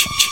[0.00, 0.29] change.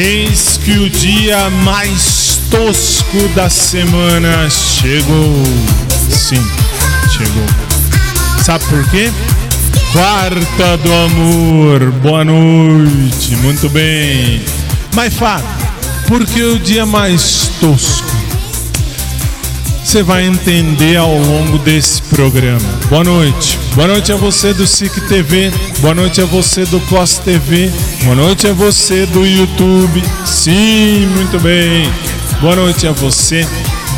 [0.00, 5.42] Eis que o dia mais tosco da semana chegou.
[6.08, 6.40] Sim,
[7.10, 7.44] chegou.
[8.40, 9.10] Sabe por quê?
[9.90, 11.90] Quarta do amor.
[12.00, 13.34] Boa noite.
[13.42, 14.40] Muito bem.
[14.94, 15.48] Mas Fábio,
[16.06, 18.16] por que o dia mais tosco?
[19.84, 22.60] Você vai entender ao longo desse programa.
[22.88, 23.57] Boa noite.
[23.78, 25.52] Boa noite a você do SIC TV.
[25.78, 27.70] Boa noite a você do COS TV.
[28.02, 30.02] Boa noite a você do YouTube.
[30.26, 31.88] Sim, muito bem.
[32.40, 33.46] Boa noite a você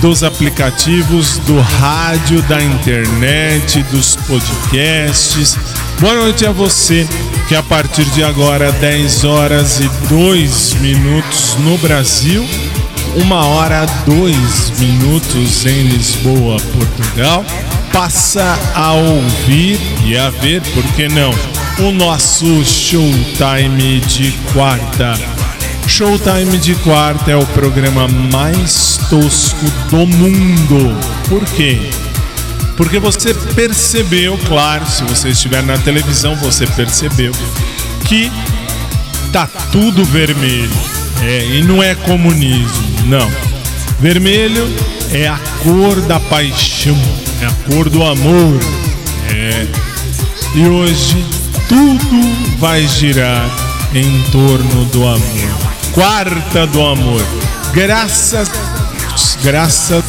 [0.03, 5.57] dos aplicativos, do rádio, da internet, dos podcasts.
[5.99, 7.09] Boa noite a você
[7.49, 12.47] que a partir de agora, 10 horas e 2 minutos no Brasil
[13.17, 17.45] uma hora dois minutos em Lisboa, Portugal,
[17.93, 21.33] passa a ouvir e a ver, por que não,
[21.79, 25.15] o nosso Showtime de quarta.
[25.87, 30.97] Showtime de quarta é o programa mais tosco do mundo.
[31.29, 31.79] Por quê?
[32.77, 37.33] Porque você percebeu, claro, se você estiver na televisão, você percebeu
[38.07, 38.31] que
[39.33, 40.71] tá tudo vermelho.
[41.23, 43.31] É, e não é comunismo não.
[43.99, 44.67] Vermelho
[45.13, 46.97] é a cor da paixão,
[47.41, 48.61] é a cor do amor.
[49.29, 49.67] É.
[50.55, 51.25] E hoje
[51.69, 53.49] tudo vai girar
[53.95, 55.21] em torno do amor.
[55.93, 57.23] Quarta do amor.
[57.73, 58.51] Graças
[59.43, 60.05] graças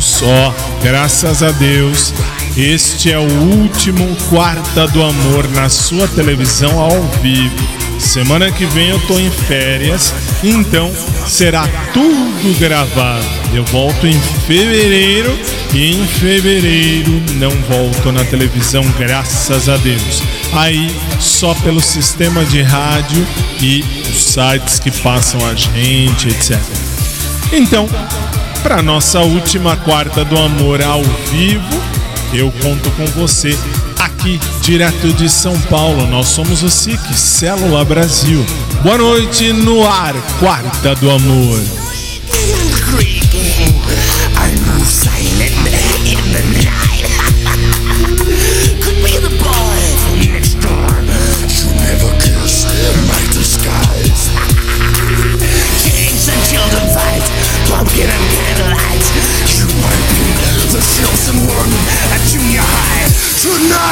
[0.00, 2.12] só, graças a Deus,
[2.56, 7.83] este é o último quarta do amor na sua televisão ao vivo.
[7.98, 10.92] Semana que vem eu tô em férias, então
[11.26, 13.24] será tudo gravado.
[13.52, 15.36] Eu volto em fevereiro
[15.72, 20.22] e em fevereiro não volto na televisão, graças a Deus.
[20.52, 23.26] Aí só pelo sistema de rádio
[23.60, 26.58] e os sites que passam a gente, etc.
[27.52, 27.88] Então,
[28.62, 31.82] para nossa última quarta do amor ao vivo,
[32.32, 33.56] eu conto com você
[34.24, 36.06] aqui, direto de São Paulo.
[36.06, 38.44] Nós somos o SIC Célula Brasil.
[38.82, 41.83] Boa noite no ar, Quarta do Amor.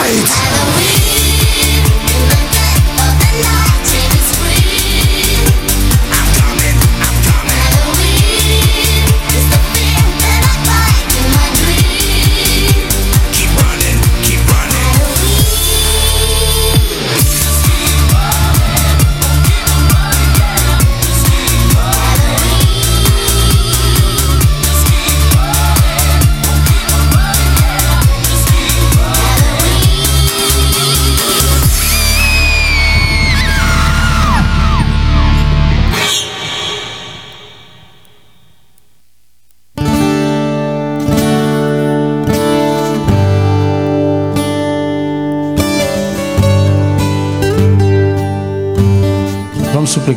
[0.03, 0.92] night.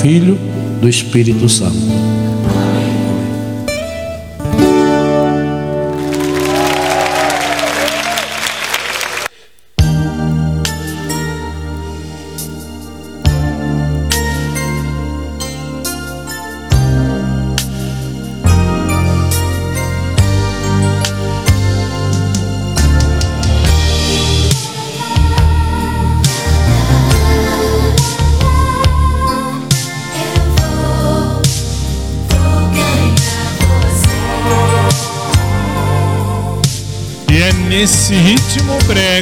[0.00, 0.38] Filho,
[0.80, 2.03] do Espírito Santo.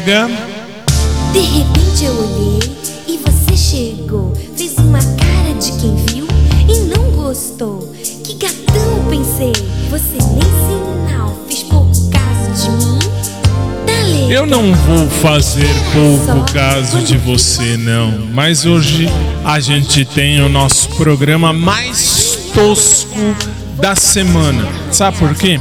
[0.04, 2.58] De repente eu olhei
[3.06, 4.32] e você chegou.
[4.56, 6.26] Fez uma cara de quem viu
[6.68, 7.94] e não gostou.
[8.24, 9.52] Que gatão pensei.
[9.90, 12.98] Você nem sinal fez pouco caso de mim.
[13.86, 13.92] Tá
[14.28, 18.26] eu não vou fazer pouco caso de você, não.
[18.32, 19.08] Mas hoje
[19.44, 23.36] a gente tem o nosso programa mais tosco
[23.76, 24.66] da semana.
[24.90, 25.60] Sabe por quê?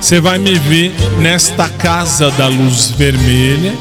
[0.00, 3.74] Você vai me ver nesta casa da luz vermelha.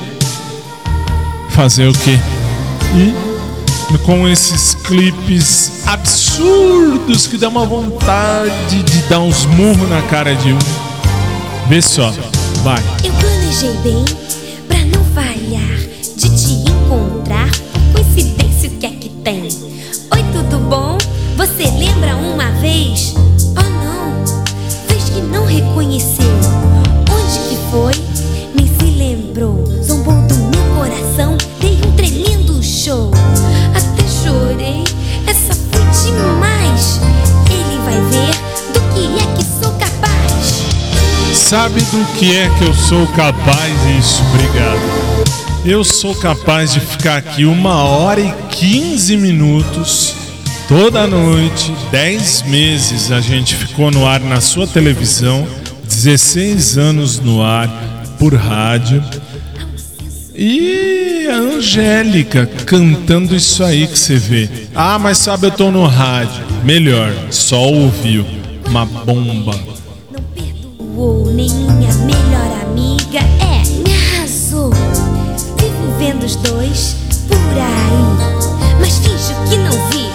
[1.51, 2.19] Fazer o quê?
[2.94, 3.30] E
[4.00, 10.54] com esses clipes absurdos que dá uma vontade de dar uns murros na cara de
[10.54, 10.60] um.
[11.68, 12.13] Vê só,
[12.63, 12.83] vai.
[13.04, 14.06] Eu planejei bem
[41.50, 43.74] Sabe do que é que eu sou capaz?
[43.98, 45.66] Isso, obrigado.
[45.66, 50.13] Eu sou capaz de ficar aqui uma hora e quinze minutos
[50.68, 55.48] toda noite, 10 meses a gente ficou no ar na sua televisão,
[55.86, 57.68] 16 anos no ar
[58.19, 59.04] por rádio.
[60.36, 64.48] E a Angélica cantando isso aí que você vê.
[64.75, 66.46] Ah, mas sabe, eu tô no rádio.
[66.63, 68.24] Melhor, só ouviu.
[68.68, 69.79] Uma bomba.
[76.24, 76.95] Os dois
[77.27, 78.04] por aí.
[78.80, 80.07] Mas finjo que não vi.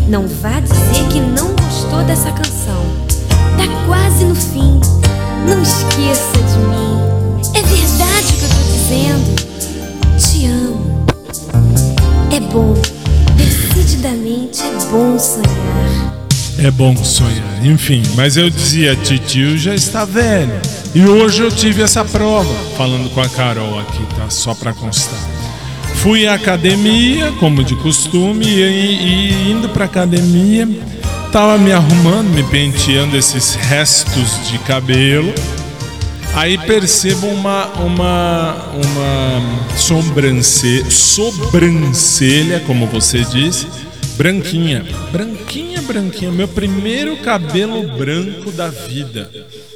[0.07, 2.83] Não vá dizer que não gostou dessa canção.
[3.57, 4.79] Tá quase no fim.
[5.47, 7.01] Não esqueça de mim.
[7.55, 9.35] É verdade o que eu tô dizendo.
[10.19, 11.07] Te amo.
[12.31, 12.75] É bom,
[13.37, 16.13] decididamente é bom sonhar.
[16.59, 20.61] É bom sonhar, enfim, mas eu dizia, titio já está velho.
[20.95, 24.31] E hoje eu tive essa prova, falando com a Carol aqui, tá?
[24.31, 25.19] Só para constar.
[25.97, 30.69] Fui à academia, como de costume, e, e indo para academia,
[31.33, 35.33] tava me arrumando, me penteando esses restos de cabelo
[36.35, 43.67] Aí percebo uma, uma, uma sobrancelha, sobrancelha, como você disse,
[44.17, 44.83] branquinha.
[45.13, 49.31] Branquinha, branquinha, meu primeiro cabelo branco da vida.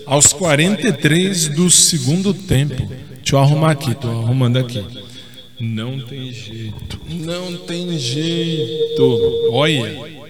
[0.06, 2.90] Aos 43 do segundo tempo.
[3.16, 4.82] Deixa eu arrumar aqui, tô arrumando aqui.
[5.60, 9.48] Não tem jeito, não tem jeito.
[9.50, 10.25] Olha.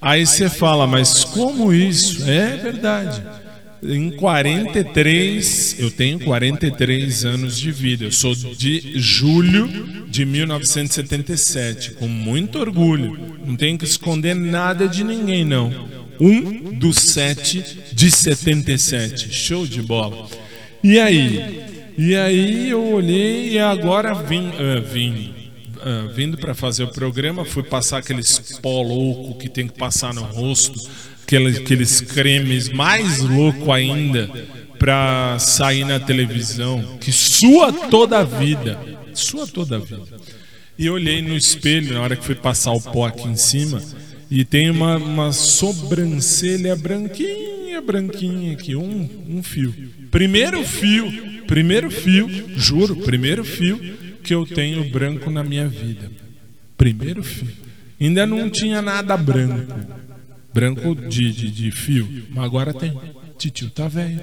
[0.00, 2.28] Aí você fala, mas como isso?
[2.28, 3.22] É verdade.
[3.82, 8.04] Em 43, eu tenho 43 anos de vida.
[8.04, 9.68] Eu sou de julho
[10.08, 13.18] de 1977, com muito orgulho.
[13.44, 15.72] Não tenho que esconder nada de ninguém, não.
[16.18, 19.32] Um dos sete de 77.
[19.32, 20.28] Show de bola.
[20.82, 21.62] E aí?
[21.96, 25.39] E aí eu olhei e agora vim, uh, vim
[25.80, 30.14] uh, vindo para fazer o programa, fui passar aqueles pó louco que tem que passar
[30.14, 30.78] no rosto
[31.30, 34.28] aqueles, aqueles cremes mais louco ainda
[34.78, 38.78] para sair na televisão, que sua toda a vida,
[39.14, 40.02] sua toda a vida.
[40.78, 43.82] E olhei no espelho na hora que fui passar o pó aqui em cima
[44.30, 49.74] e tem uma, uma sobrancelha branquinha, branquinha aqui, um, um fio.
[50.10, 51.12] Primeiro fio,
[51.46, 53.78] primeiro fio, juro, primeiro fio
[54.22, 56.10] que eu tenho branco na minha vida.
[56.76, 57.48] Primeiro fio.
[58.00, 60.00] Ainda não tinha nada branco
[60.52, 62.92] branco de, de, de fio, mas agora tem.
[63.38, 64.20] Titio tá velho.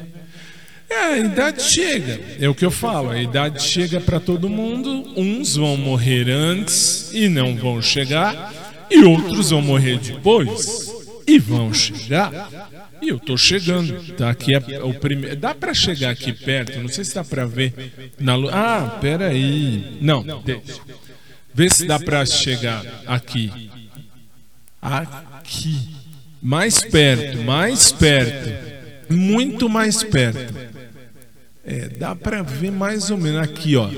[0.89, 5.05] É, a idade chega, é o que eu falo, a idade chega para todo mundo.
[5.17, 8.53] Uns vão morrer antes e não vão chegar,
[8.89, 10.93] e outros vão morrer depois
[11.25, 12.49] e vão chegar.
[13.01, 14.13] E eu tô chegando.
[14.13, 15.35] Tá aqui é o primeiro.
[15.35, 16.79] Dá para chegar aqui perto?
[16.79, 17.73] Não sei se dá para ver
[18.19, 18.53] na luz.
[18.53, 19.97] Ah, pera aí.
[20.01, 20.81] Não, deixa.
[21.53, 23.69] Vê se dá para chegar aqui.
[24.81, 25.89] Aqui.
[26.41, 29.13] Mais perto, mais perto.
[29.13, 30.53] Muito mais perto.
[31.65, 33.89] É, dá para ver mais ou menos aqui, ó.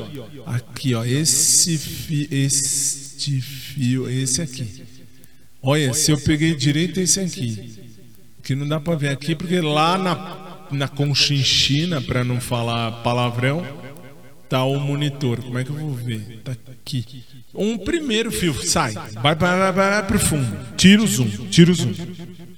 [0.45, 4.83] Aqui, ó, esse fio, este fio, esse aqui.
[5.61, 7.78] Olha, se eu peguei direito esse aqui.
[8.49, 13.63] Que não dá para ver aqui porque lá na na conchinchina, para não falar palavrão,
[14.49, 15.39] tá o monitor.
[15.39, 16.41] Como é que eu vou ver?
[16.43, 17.05] Tá aqui.
[17.53, 20.57] Um primeiro fio, sai, vai, vai, vai, vai pro fundo.
[20.75, 21.93] Tira o zoom, tira o zoom.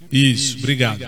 [0.09, 1.05] Isso, obrigado.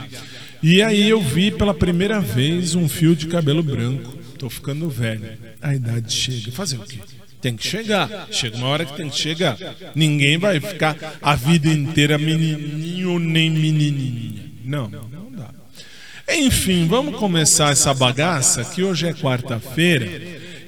[0.61, 4.17] E aí eu vi pela primeira vez um fio de cabelo branco.
[4.37, 5.37] Tô ficando velho.
[5.61, 6.51] A idade chega.
[6.51, 6.99] Fazer o quê?
[7.39, 8.27] Tem que chegar.
[8.29, 9.57] Chega uma hora que tem que chegar.
[9.95, 14.52] Ninguém vai ficar a vida inteira menininho nem menininha.
[14.63, 15.50] Não, não dá.
[16.29, 20.05] Enfim, vamos começar essa bagaça que hoje é quarta-feira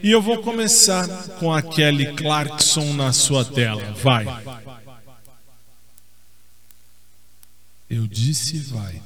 [0.03, 1.07] e eu vou começar
[1.39, 3.81] com a Kelly Clarkson na sua tela.
[3.93, 4.25] Vai.
[7.89, 9.01] Eu disse vai.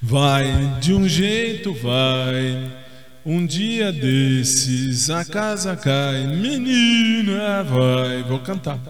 [0.00, 2.86] Vai, de um jeito vai.
[3.24, 6.26] Um dia desses a casa cai.
[6.26, 8.22] Menina, vai.
[8.22, 8.80] Vou cantar.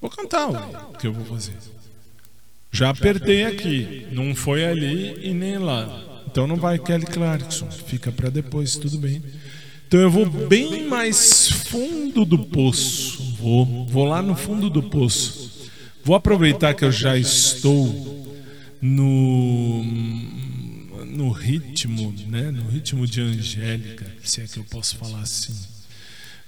[0.00, 1.56] Vou cantar o que eu vou fazer.
[2.70, 4.06] Já apertei aqui.
[4.12, 6.22] Não foi ali e nem lá.
[6.26, 7.70] Então não vai Kelly Clarkson.
[7.70, 9.22] Fica para depois, tudo bem.
[9.88, 13.34] Então eu vou bem mais fundo do poço.
[13.38, 15.50] Vou, vou lá no fundo do poço.
[16.04, 18.26] Vou aproveitar que eu já estou
[18.80, 19.84] no
[21.04, 22.50] no ritmo, né?
[22.50, 25.54] No ritmo de Angélica, se é que eu posso falar assim.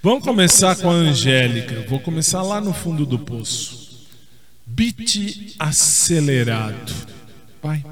[0.02, 1.84] Vamos começar com a Angélica.
[1.88, 3.91] Vou começar lá no fundo do poço.
[4.66, 6.92] Beat acelerado.
[7.62, 7.91] Vai.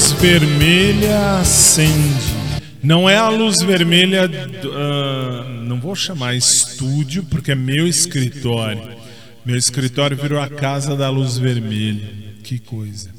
[0.00, 2.34] Luz vermelha acende.
[2.82, 8.96] Não é a luz vermelha, uh, não vou chamar estúdio, porque é meu escritório.
[9.44, 12.08] Meu escritório virou a casa da luz vermelha.
[12.42, 13.10] Que coisa.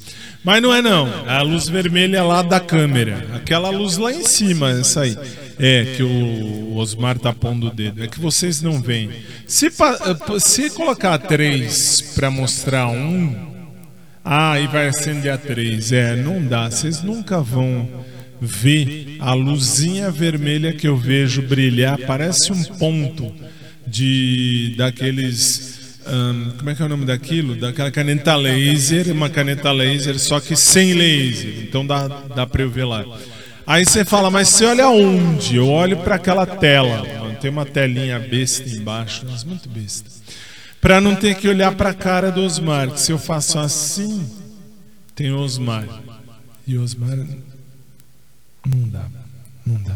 [0.44, 3.28] Mas não é não, é a luz vermelha lá da câmera.
[3.36, 5.16] Aquela luz lá em cima, essa aí.
[5.60, 8.04] É, que o Osmar tá pondo o dedo.
[8.04, 9.12] É que vocês não veem.
[9.46, 9.68] Se,
[10.40, 13.51] se colocar três para mostrar um,
[14.24, 15.92] ah, e vai acender a três.
[15.92, 16.70] É, não dá.
[16.70, 17.88] Vocês nunca vão
[18.40, 21.98] ver a luzinha vermelha que eu vejo brilhar.
[22.00, 23.34] Parece um ponto
[23.86, 25.72] de daqueles
[26.08, 27.56] um, como é que é o nome daquilo?
[27.56, 31.64] Daquela caneta laser, uma caneta laser, só que sem laser.
[31.64, 33.06] Então dá, dá para eu ver lá.
[33.66, 35.56] Aí você fala, mas você olha onde?
[35.56, 37.06] Eu olho para aquela tela.
[37.20, 40.10] Mano, tem uma telinha besta embaixo, mas muito besta.
[40.82, 42.90] Para não ter que olhar para a cara do Osmar.
[42.92, 44.28] Que se eu faço assim,
[45.16, 45.86] tem o Osmar.
[46.68, 47.16] E o Osmar
[48.66, 49.06] não dá,
[49.66, 49.96] não dá.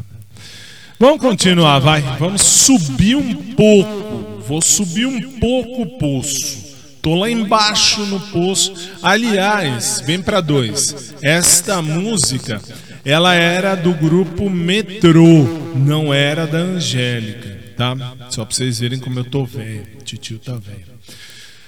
[0.99, 2.01] Vamos continuar, vai.
[2.19, 4.41] Vamos subir um pouco.
[4.47, 6.65] Vou subir um pouco o poço.
[7.01, 8.73] Tô lá embaixo no poço.
[9.03, 11.13] Aliás, vem para dois.
[11.21, 12.61] Esta música,
[13.03, 15.43] ela era do grupo Metrô,
[15.75, 17.95] não era da Angélica, tá?
[18.29, 19.85] Só para vocês verem como eu tô velho.
[20.03, 20.85] Titio tá velho.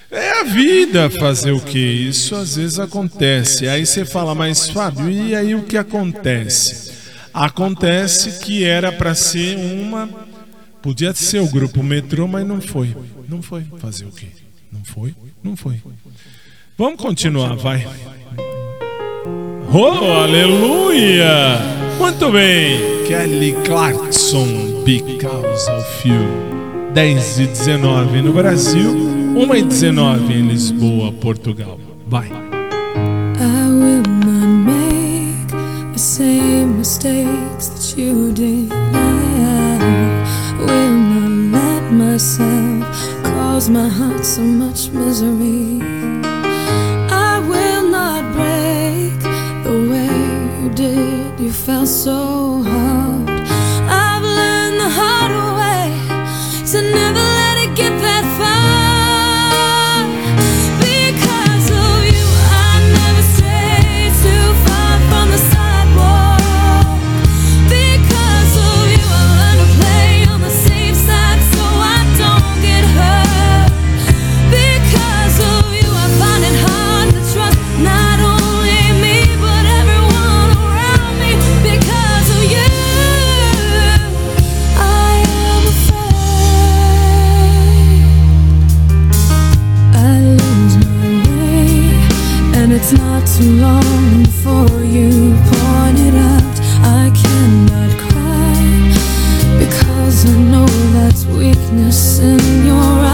[0.09, 1.79] É a vida fazer o que?
[1.79, 3.67] Isso às vezes acontece.
[3.67, 6.93] Aí você fala, mas Fábio, e aí o que acontece?
[7.33, 10.09] Acontece que era para ser uma.
[10.81, 12.95] Podia ser o grupo metrô, mas não foi.
[13.27, 13.65] Não foi.
[13.79, 14.27] Fazer o quê?
[14.71, 15.13] Não foi?
[15.43, 15.81] Não foi.
[16.77, 17.85] Vamos continuar, vai.
[19.73, 21.86] Oh, aleluia!
[21.99, 23.03] Muito bem.
[23.07, 26.93] Kelly Clarkson, Because of You.
[26.93, 28.91] 10 e 19 no Brasil,
[29.35, 31.79] 1 e 19 em Lisboa, Portugal.
[32.07, 32.47] Vai.
[35.97, 38.71] the same mistakes that you did.
[38.71, 39.79] I
[40.59, 42.85] will not let myself
[43.23, 45.81] cause my heart so much misery.
[47.09, 49.19] I will not break
[49.63, 50.11] the way
[50.61, 51.26] you did.
[51.47, 53.29] You felt so hard.
[53.29, 55.87] I've learned the hard way
[56.71, 57.36] to never
[102.19, 103.06] in your eyes.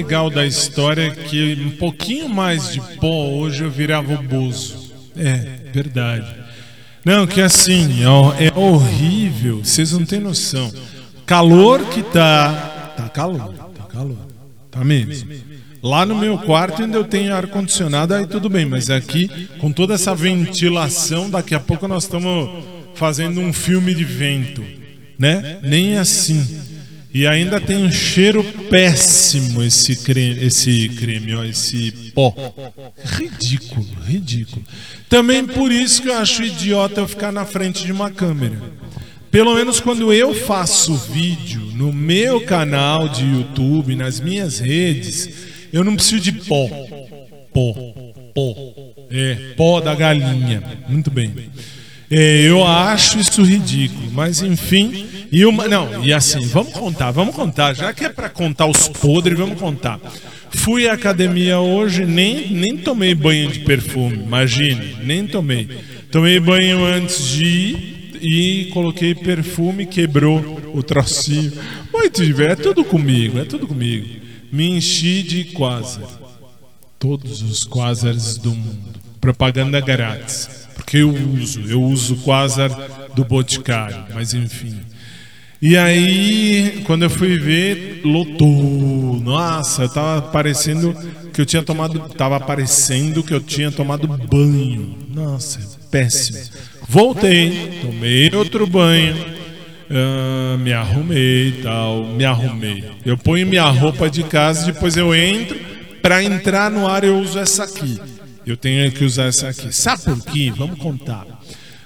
[0.00, 4.90] Legal da história é que um pouquinho mais de pó hoje eu virava o Bozo.
[5.14, 6.34] É, verdade.
[7.04, 8.00] Não, que assim,
[8.38, 10.72] é, é horrível, vocês não têm noção.
[11.26, 12.94] Calor que tá.
[12.96, 14.16] Tá calor, tá calor.
[14.70, 15.32] Tá mesmo.
[15.82, 19.94] Lá no meu quarto ainda eu tenho ar-condicionado, aí tudo bem, mas aqui, com toda
[19.94, 24.64] essa ventilação, daqui a pouco nós estamos fazendo um filme de vento,
[25.18, 25.58] né?
[25.62, 26.69] Nem assim.
[27.12, 32.32] E ainda tem um cheiro péssimo esse creme, esse creme, ó, esse pó.
[33.04, 34.64] Ridículo, ridículo.
[35.08, 38.56] Também por isso que eu acho idiota eu ficar na frente de uma câmera.
[39.30, 45.28] Pelo menos quando eu faço vídeo no meu canal de YouTube, nas minhas redes,
[45.72, 46.68] eu não preciso de pó.
[47.52, 47.74] Pó,
[48.34, 48.54] pó.
[49.10, 50.62] É, pó da galinha.
[50.88, 51.32] Muito bem.
[52.10, 55.06] É, eu acho isso ridículo, mas enfim.
[55.30, 57.72] E uma, não, e assim, vamos contar, vamos contar.
[57.72, 60.00] Já que é para contar os podres, vamos contar.
[60.50, 65.68] Fui à academia hoje, nem, nem tomei banho de perfume, imagine, nem tomei.
[66.10, 71.52] Tomei banho antes de ir e coloquei perfume, quebrou o trocinho.
[71.92, 74.08] Muito é tudo comigo, é tudo comigo.
[74.50, 76.08] Me enchi de quasar.
[76.98, 78.98] Todos os quasars do mundo.
[79.20, 82.68] Propaganda grátis porque eu uso, eu uso Quasar
[83.14, 84.74] do Boticário, mas enfim.
[85.62, 89.20] E aí, quando eu fui ver, lotou.
[89.22, 90.92] Nossa, tava parecendo
[91.32, 94.98] que eu tinha tomado, tava parecendo que eu tinha tomado banho.
[95.14, 95.60] Nossa,
[95.92, 96.40] péssimo.
[96.88, 102.84] Voltei, tomei outro banho, uh, me arrumei e tal, me arrumei.
[103.06, 105.56] Eu ponho minha roupa de casa, depois eu entro.
[106.02, 108.00] Para entrar no ar eu uso essa aqui.
[108.50, 109.72] Eu tenho que usar essa aqui.
[109.72, 110.52] Sabe por quê?
[110.56, 111.26] Vamos contar.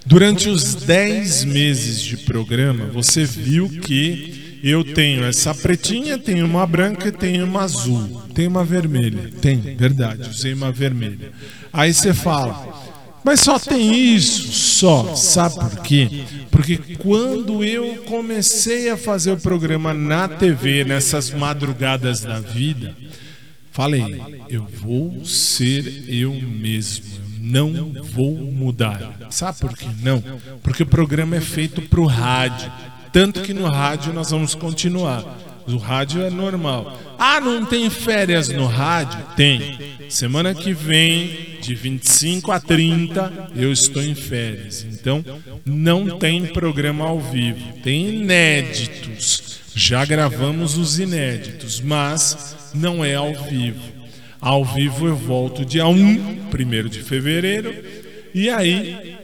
[0.07, 6.67] Durante os 10 meses de programa, você viu que eu tenho essa pretinha, tenho uma
[6.67, 8.23] branca e tenho uma azul.
[8.35, 9.31] Tem uma vermelha.
[9.41, 11.33] Tem, verdade, usei uma vermelha.
[11.73, 12.85] Aí você fala,
[13.23, 14.53] mas só tem isso?
[14.53, 15.15] Só.
[15.15, 16.25] Sabe por quê?
[16.51, 22.95] Porque quando eu comecei a fazer o programa na TV, nessas madrugadas da vida,
[23.75, 27.07] Falei, eu vou ser eu mesmo,
[27.41, 29.27] não vou mudar.
[29.31, 30.23] Sabe por que não?
[30.63, 32.71] Porque o programa é feito para o rádio.
[33.13, 35.25] Tanto que no rádio nós vamos continuar.
[35.67, 36.97] O rádio é normal.
[37.19, 39.19] Ah, não tem férias no rádio?
[39.35, 39.77] Tem.
[40.09, 44.87] Semana que vem, de 25 a 30, eu estou em férias.
[44.89, 45.25] Então,
[45.67, 47.73] não tem programa ao vivo.
[47.83, 49.59] Tem inéditos.
[49.75, 53.81] Já gravamos os inéditos, mas não é ao vivo.
[54.41, 57.75] Ao vivo eu volto dia 1, 1 de fevereiro,
[58.35, 59.17] e aí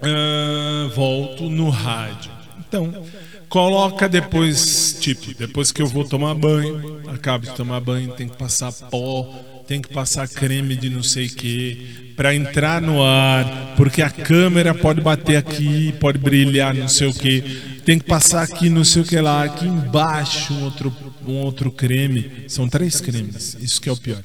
[0.00, 2.30] uh, volto no rádio.
[2.66, 3.04] Então,
[3.48, 8.36] coloca depois, tipo, depois que eu vou tomar banho, acabo de tomar banho, tem que
[8.36, 9.24] passar pó,
[9.66, 14.74] tem que passar creme de não sei que para entrar no ar, porque a câmera
[14.74, 17.42] pode bater aqui, pode brilhar, não sei o que,
[17.84, 20.90] tem que passar aqui, não sei o que lá, aqui embaixo um outro
[21.32, 22.44] um outro creme.
[22.48, 24.22] São três cremes, isso que é o pior.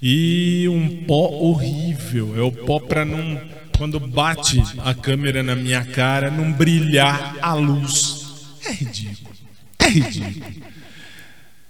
[0.00, 2.36] E um pó horrível.
[2.36, 3.40] É o pó para não.
[3.76, 8.26] Quando bate a câmera na minha cara, não brilhar a luz.
[8.64, 9.34] É ridículo.
[9.78, 10.68] É ridículo.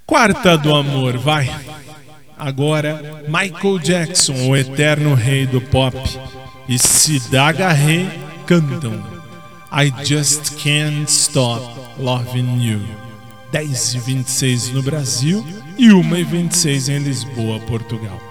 [0.06, 1.54] Quarta do amor, vai.
[2.38, 5.96] Agora, Michael Jackson, o eterno rei do pop,
[6.68, 8.08] e Sidaga Rey
[8.46, 9.04] cantam
[9.70, 11.62] I Just Can't Stop
[11.98, 13.07] Loving You.
[13.50, 15.44] 10 e 26 no Brasil
[15.76, 18.27] e 1 e 26 em Lisboa, Portugal.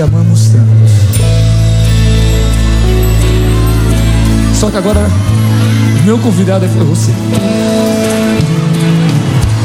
[0.00, 0.70] Amamos tanto.
[4.54, 5.06] Só que agora,
[6.04, 7.12] meu convidado é você.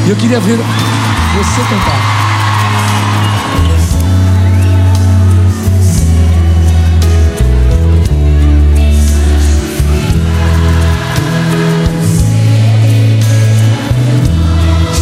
[0.06, 2.16] E eu queria ver você cantar.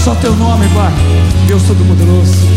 [0.04, 0.92] Só teu nome, Pai,
[1.46, 2.53] Deus Todo-Poderoso.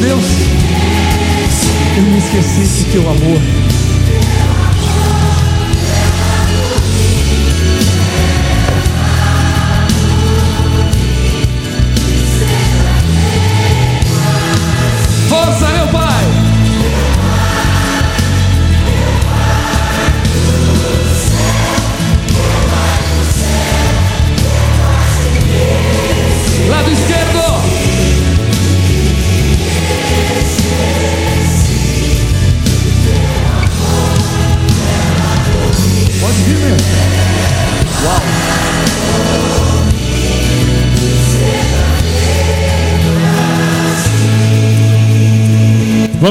[0.00, 0.24] Deus.
[1.96, 3.59] Eu me esqueci que teu amor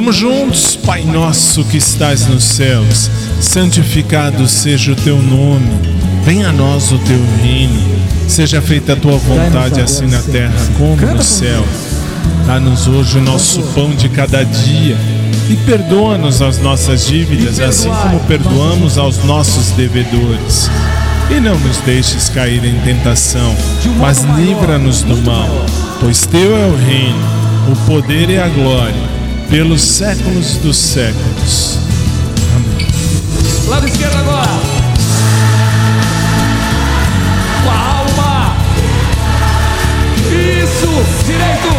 [0.09, 5.69] Vamos juntos, Pai nosso que estás nos céus, santificado seja o teu nome,
[6.25, 7.79] venha a nós o teu reino,
[8.27, 11.63] seja feita a tua vontade assim na terra como no céu.
[12.47, 14.97] Dá-nos hoje o nosso pão de cada dia
[15.47, 20.71] e perdoa-nos as nossas dívidas, assim como perdoamos aos nossos devedores.
[21.29, 23.55] E não nos deixes cair em tentação,
[23.99, 25.65] mas livra-nos do mal,
[25.99, 27.25] pois teu é o reino,
[27.71, 29.08] o poder e a glória
[29.49, 31.79] pelos séculos dos séculos.
[33.67, 34.49] Lado esquerdo agora.
[37.63, 38.57] Com a alma.
[40.27, 40.87] Isso.
[41.25, 41.69] Direito.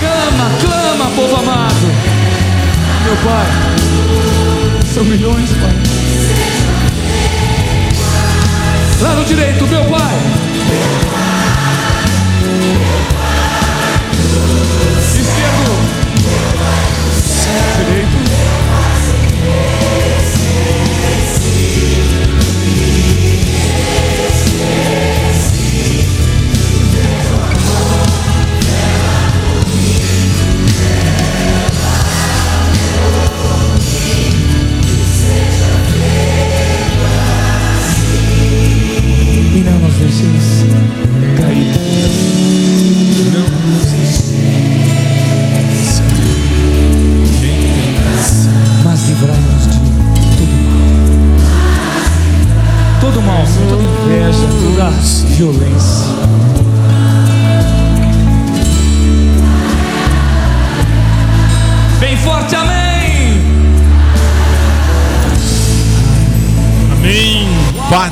[0.00, 1.86] Clama, clama, povo amado.
[3.04, 3.69] Meu Pai.
[5.00, 5.72] São milhões, Pai.
[9.00, 10.18] Lado direito, meu Pai.
[15.18, 15.59] Esquerdo.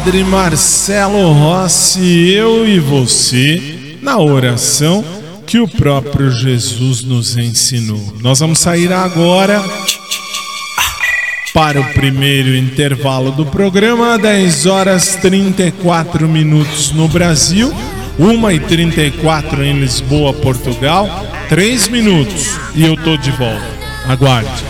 [0.09, 5.05] Padre Marcelo Rossi, eu e você, na oração
[5.47, 8.15] que o próprio Jesus nos ensinou.
[8.23, 9.63] Nós vamos sair agora
[11.53, 17.71] para o primeiro intervalo do programa, 10 horas 34 minutos no Brasil,
[18.19, 21.07] 1 e 34 em Lisboa, Portugal,
[21.51, 23.69] 3 minutos e eu tô de volta.
[24.09, 24.68] Aguarde.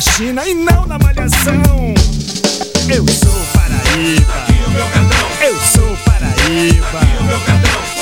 [0.00, 1.62] Na faxina e não na malhação.
[2.88, 4.46] Eu sou Paraíba.
[5.42, 7.00] Eu sou Paraíba.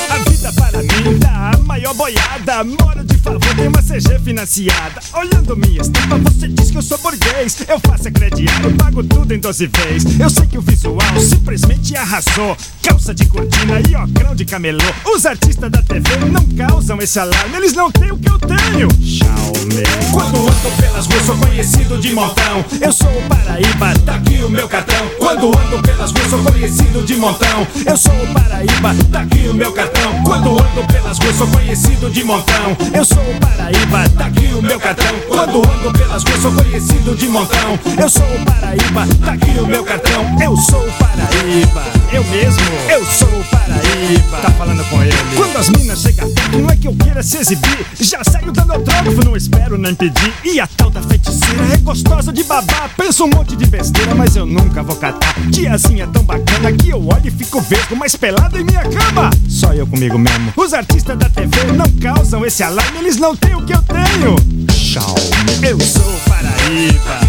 [0.09, 2.63] A vida para mim dá a maior boiada.
[2.63, 2.98] Moro de
[3.33, 5.01] favor, tenho uma CG financiada.
[5.13, 7.57] Olhando minha estampa, você diz que eu sou burguês.
[7.67, 10.19] Eu faço é crediário, pago tudo em 12 vezes.
[10.19, 12.57] Eu sei que o visual simplesmente arrasou.
[12.83, 14.83] Calça de cortina e ocrão de camelô.
[15.13, 18.89] Os artistas da TV não causam esse alarme, eles não têm o que eu tenho.
[19.01, 19.83] Xiaomi.
[20.11, 22.65] Quando ando pelas ruas, sou conhecido de montão.
[22.81, 25.09] Eu sou o Paraíba, tá aqui o meu cartão.
[25.17, 27.67] Quando ando pelas ruas, sou conhecido de montão.
[27.85, 30.23] Eu sou o Paraíba, tá aqui o meu cartão.
[30.23, 34.61] Quando ando pelas ruas sou conhecido de montão Eu sou o Paraíba, tá aqui o
[34.61, 35.19] meu cartão.
[35.27, 37.79] Quando ando pelas ruas sou conhecido de montão.
[37.99, 40.25] Eu sou o Paraíba, tá aqui o meu cartão.
[40.41, 45.57] Eu sou o Paraíba, eu mesmo Eu sou o Paraíba, tá falando com ele Quando
[45.57, 49.23] as minas chegam perto, não é que eu queira se exibir Já saio dando autógrafo,
[49.23, 53.29] não espero nem pedir E a tal da feiticeira é gostosa de babar Penso um
[53.29, 57.31] monte de besteira, mas eu nunca vou catar Tiazinha tão bacana que eu olho e
[57.31, 60.53] fico vesgo Mais pelado em minha cama, só eu comigo mesmo.
[60.55, 64.35] Os artistas da TV não causam esse alarme, eles não têm o que eu tenho.
[64.71, 65.67] Xiaomi.
[65.67, 67.19] Eu sou Paraíba.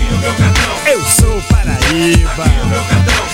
[0.87, 3.30] Eu sou Paraíba.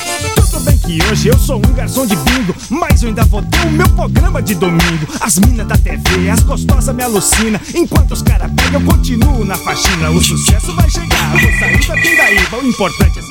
[0.67, 3.71] Bem que hoje eu sou um garçom de bingo, mas eu ainda vou ter o
[3.71, 5.07] meu programa de domingo.
[5.21, 7.61] As minas da TV, as gostosas me alucinam.
[7.73, 10.11] Enquanto os caras pegam, eu continuo na faxina.
[10.11, 12.57] O sucesso vai chegar, vou sair da pindaíba.
[12.57, 13.23] O importante é.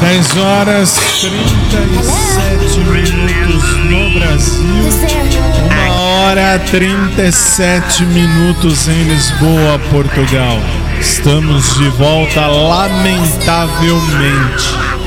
[0.00, 4.64] 10 horas 37 minutos no Brasil.
[5.72, 10.58] Uma hora 37 minutos em Lisboa, Portugal.
[11.00, 14.97] Estamos de volta, lamentavelmente.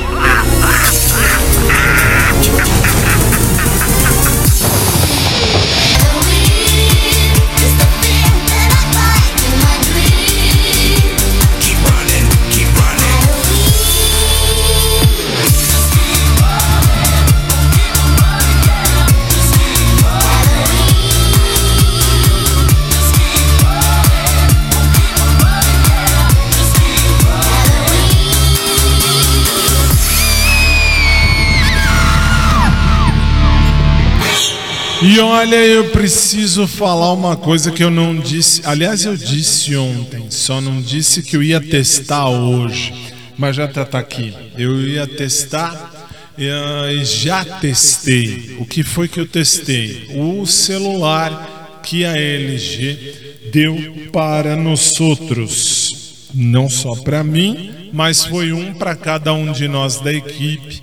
[35.04, 38.62] E olha, eu preciso falar uma coisa que eu não disse.
[38.64, 42.94] Aliás, eu disse ontem, só não disse que eu ia testar hoje,
[43.36, 44.32] mas já tá, tá aqui.
[44.56, 45.90] Eu ia testar
[46.38, 48.56] e já testei.
[48.60, 50.06] O que foi que eu testei?
[50.14, 56.28] O celular que a LG deu para nós outros.
[56.32, 60.80] Não só para mim, mas foi um para cada um de nós da equipe.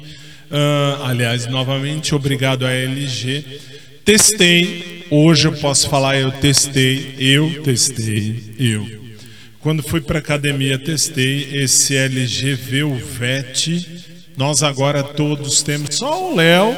[0.52, 3.46] Uh, aliás, novamente, obrigado à LG
[4.06, 8.88] Testei, hoje eu posso falar eu testei, eu testei, eu.
[9.60, 14.06] Quando fui para academia testei esse LG Velvet.
[14.38, 16.78] Nós agora todos temos, só o Léo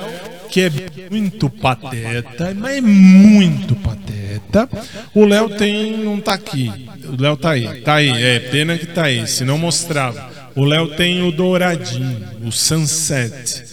[0.51, 0.71] que é
[1.09, 4.67] muito pateta, mas é muito pateta.
[5.15, 6.69] O Léo tem, não tá aqui.
[7.05, 10.29] O Léo tá aí, tá aí, é pena que tá aí, se não mostrava.
[10.53, 13.63] O Léo tem o douradinho, o sunset.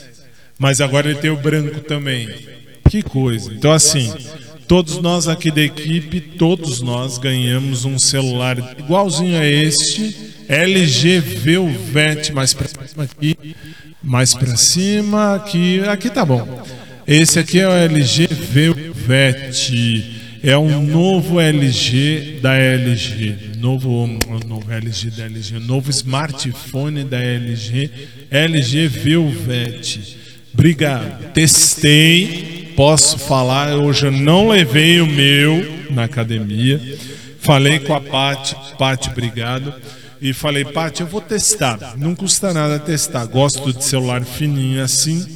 [0.57, 2.29] Mas agora ele tem o branco também.
[2.89, 3.53] Que coisa.
[3.53, 4.13] Então, assim,
[4.67, 10.17] todos nós aqui da equipe, todos nós ganhamos um celular igualzinho a este,
[10.49, 13.37] LG Velvet, mais para cima aqui,
[14.03, 16.63] mais para cima, aqui, aqui tá bom.
[17.07, 20.19] Esse aqui é o LG Velvet.
[20.43, 24.07] É um novo LG da LG, novo,
[24.47, 27.91] novo LG da LG, novo smartphone da LG,
[28.31, 30.17] LG Velvet.
[30.55, 31.33] Obrigado.
[31.33, 36.81] Testei, posso falar, hoje eu não levei o meu na academia.
[37.41, 39.75] Falei com a Pati, Pati, obrigado.
[40.21, 41.97] E falei, Pati, eu vou testar.
[41.97, 43.27] Não custa nada testar.
[43.27, 45.27] Gosto de celular fininho assim.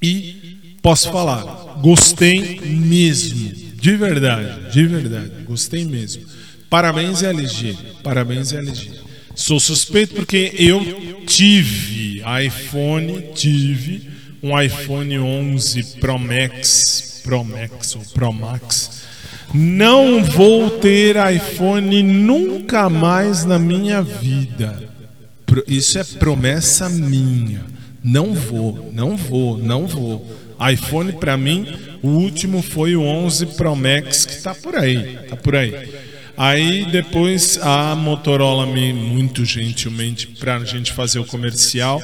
[0.00, 1.42] E posso falar,
[1.82, 3.50] gostei mesmo.
[3.74, 5.32] De verdade, de verdade.
[5.44, 6.22] Gostei mesmo.
[6.70, 7.76] Parabéns, LG.
[8.04, 8.92] Parabéns, LG.
[9.34, 18.02] Sou suspeito porque eu tive iPhone, tive um iPhone 11 Pro Max, Pro Max ou
[18.12, 19.06] Pro Max.
[19.54, 24.82] Não vou ter iPhone nunca mais na minha vida.
[25.66, 27.64] Isso é promessa minha.
[28.02, 30.26] Não vou, não vou, não vou.
[30.72, 31.66] iPhone para mim,
[32.02, 35.90] O último foi o 11 Pro Max, que tá por aí, tá por aí.
[36.36, 42.00] Aí depois a Motorola me muito gentilmente para a gente fazer o comercial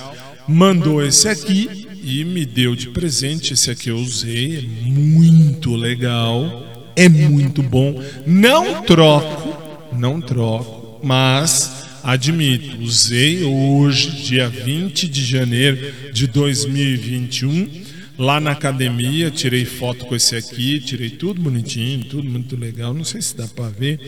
[0.47, 3.53] mandou esse aqui e me deu de presente.
[3.53, 8.03] Esse aqui eu usei, é muito legal, é muito bom.
[8.27, 17.83] Não troco, não troco, mas admito, usei hoje, dia 20 de janeiro de 2021
[18.19, 22.93] lá na academia, tirei foto com esse aqui, tirei tudo bonitinho, tudo muito legal.
[22.93, 24.01] Não sei se dá para ver,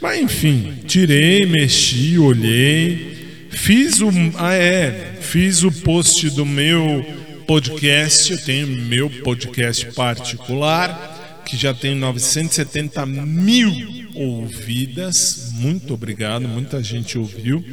[0.00, 7.04] mas enfim, tirei, mexi, olhei, fiz o, ah é, fiz o post do meu
[7.50, 8.30] podcast.
[8.30, 13.72] Eu tenho meu podcast particular que já tem 970 mil
[14.14, 15.50] ouvidas.
[15.54, 17.64] Muito obrigado, muita gente ouviu.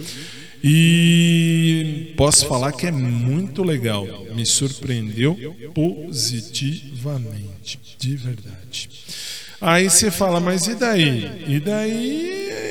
[0.64, 5.38] E posso falar que é muito legal, me surpreendeu
[5.76, 8.90] positivamente, de verdade.
[9.62, 11.46] Aí você fala, mas e daí?
[11.48, 12.67] E daí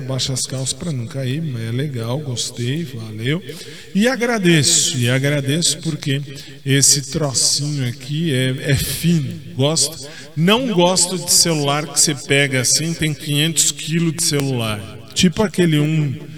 [0.00, 3.42] abaixa as calças para não cair, mas é legal, gostei, valeu.
[3.94, 6.20] E agradeço, e agradeço porque
[6.66, 10.08] esse trocinho aqui é, é fino, gosto.
[10.36, 14.98] Não gosto de celular que você pega assim, tem 500 quilos de celular.
[15.14, 16.30] Tipo aquele um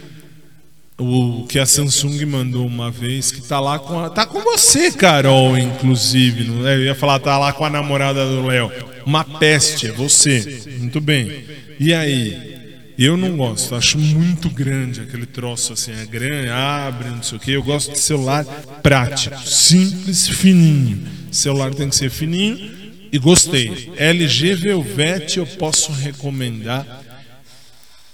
[0.98, 4.90] o que a Samsung mandou uma vez, que tá lá com a, tá com você,
[4.92, 6.44] Carol, inclusive.
[6.44, 6.76] Não é?
[6.76, 8.70] Eu ia falar, tá lá com a namorada do Léo.
[9.04, 10.62] Uma peste, é você.
[10.78, 11.44] Muito bem.
[11.80, 12.61] E aí?
[13.04, 17.40] Eu não gosto, acho muito grande aquele troço assim, é grande, abre, não sei o
[17.40, 17.50] que.
[17.50, 18.44] Eu gosto de celular
[18.80, 21.04] prático, simples, fininho.
[21.30, 22.70] celular tem que ser fininho
[23.10, 23.92] e gostei.
[23.96, 26.86] LG Velvet eu posso recomendar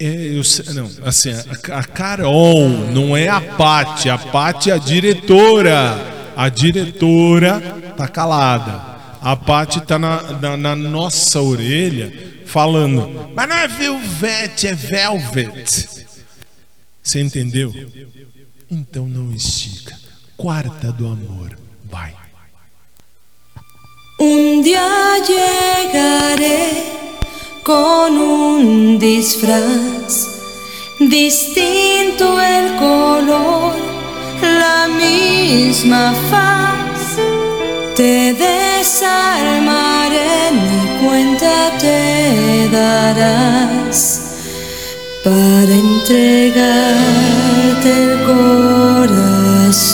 [0.01, 0.43] é, eu,
[0.75, 6.15] não, assim, a, a Carol não é a Pati, a Pati é a diretora.
[6.35, 7.61] A diretora
[7.95, 8.81] tá calada.
[9.21, 15.89] A Pati tá na, na, na, nossa orelha falando, mas não é Velvet, é Velvet.
[17.03, 17.73] Você entendeu?
[18.71, 19.97] Então não estica.
[20.37, 21.57] Quarta do amor.
[21.85, 22.15] Vai.
[24.21, 26.93] Um dia chegarei
[27.63, 30.29] con un disfraz,
[30.99, 33.77] distinto el color,
[34.43, 36.88] la misma faz.
[37.99, 39.03] Te desarmaré,
[40.53, 43.99] ni cuenta te darás
[45.25, 46.69] para entregarte
[47.91, 48.23] el
[49.05, 49.89] corazón.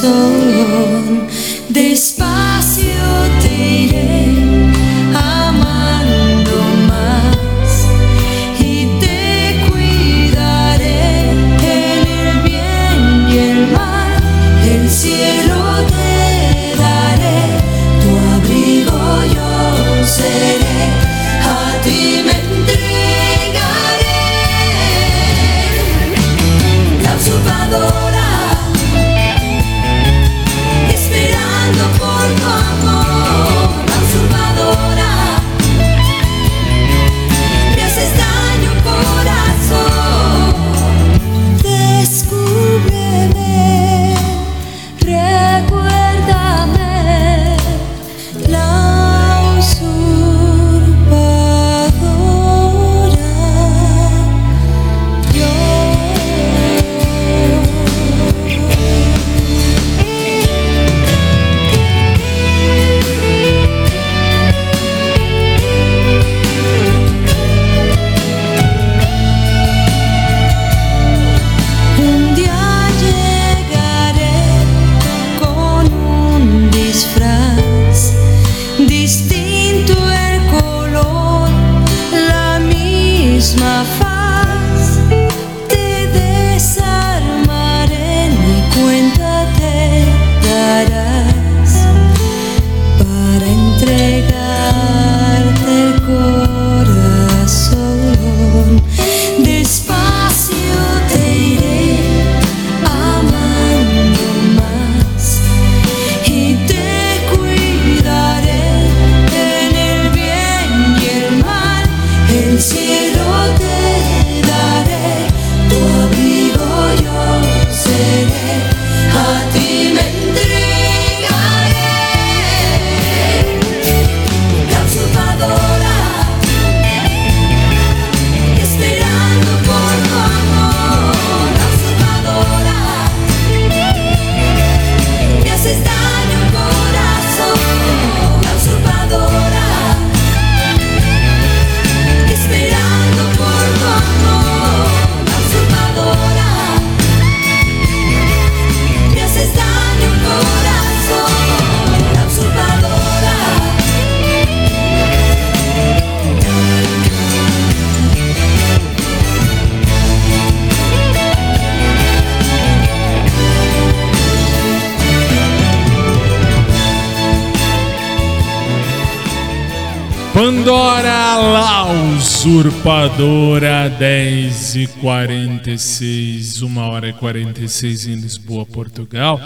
[172.84, 179.40] Usurpadora 10 e 46, 1 hora e 46 em Lisboa, Portugal.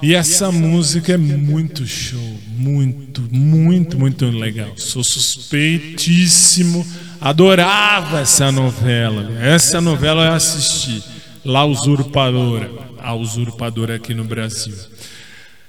[0.00, 4.74] E essa música é muito show, muito, muito, muito legal.
[4.76, 6.86] Sou suspeitíssimo,
[7.20, 9.42] adorava essa novela.
[9.42, 11.02] Essa novela eu assisti,
[11.44, 12.70] La Usurpadora,
[13.02, 14.76] a Usurpadora aqui no Brasil.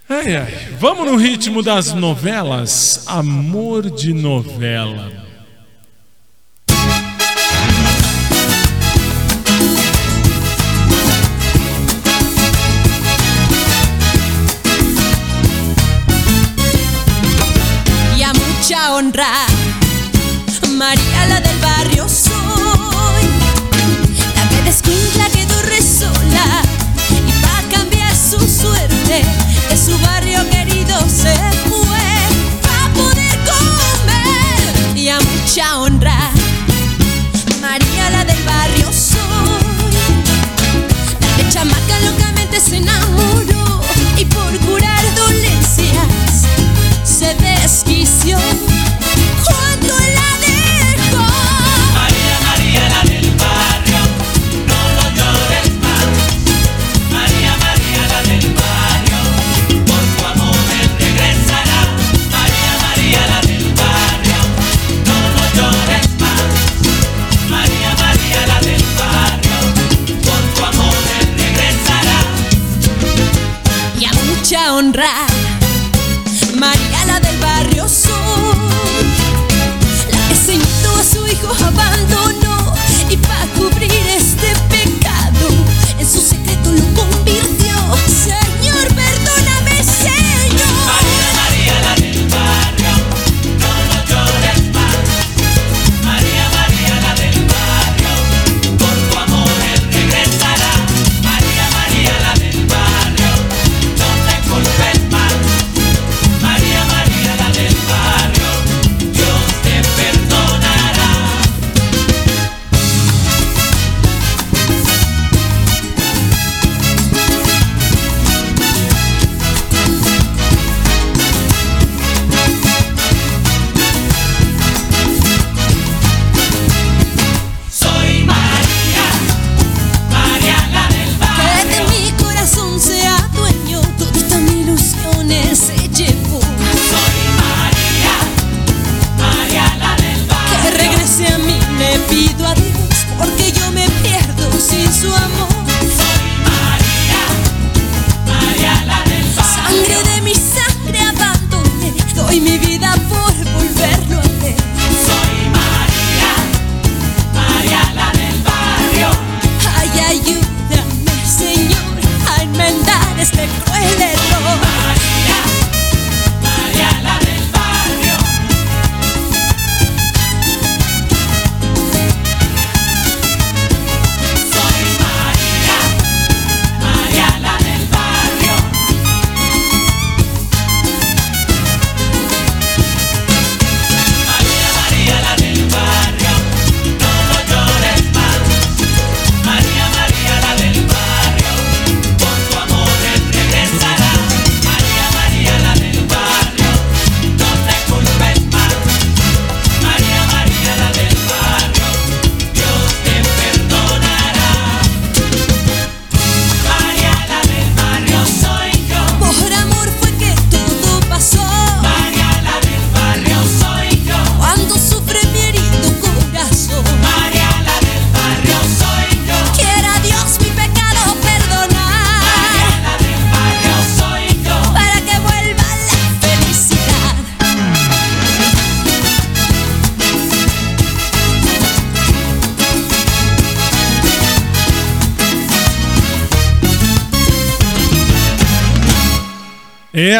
[0.08, 0.54] Ai, ai.
[0.80, 3.04] Vamos no ritmo das novelas?
[3.08, 5.25] Amor de novela.
[20.96, 23.24] María la del barrio soy,
[24.34, 26.62] la que descuida que duerme sola
[27.10, 29.26] y va a cambiar su suerte
[29.70, 31.36] de su barrio querido se
[31.68, 32.00] fue
[32.82, 36.15] a poder comer y a mucha honra.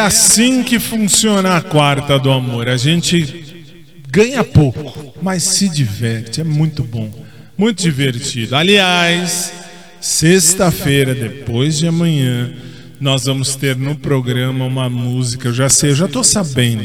[0.06, 2.68] Assim que funciona a quarta do amor.
[2.68, 3.44] A gente
[4.08, 6.40] ganha pouco, mas se diverte.
[6.40, 7.12] É muito bom,
[7.58, 8.54] muito divertido.
[8.54, 9.52] Aliás,
[10.00, 12.52] sexta-feira, depois de amanhã,
[13.00, 15.48] nós vamos ter no programa uma música.
[15.48, 16.84] Eu já sei, eu já tô sabendo.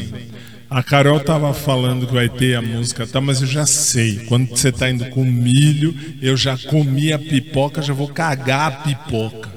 [0.68, 3.20] A Carol tava falando que vai ter a música, tá?
[3.20, 4.24] Mas eu já sei.
[4.26, 8.70] Quando você tá indo com milho, eu já comi a pipoca, já vou cagar a
[8.70, 9.52] pipoca.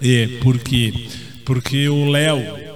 [0.00, 0.92] É, por quê?
[1.44, 2.67] Porque o Léo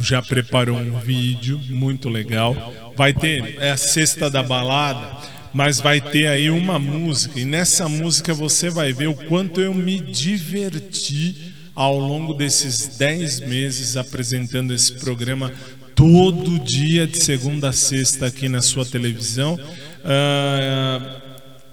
[0.00, 2.72] já preparou um vídeo muito legal.
[2.96, 5.34] Vai ter é a sexta da balada.
[5.52, 9.72] mas vai ter aí uma música e nessa música você vai ver o quanto eu
[9.72, 15.52] me diverti ao longo desses 10 meses apresentando esse programa
[15.94, 19.56] todo dia de segunda a sexta aqui na sua televisão.
[20.04, 21.20] ah,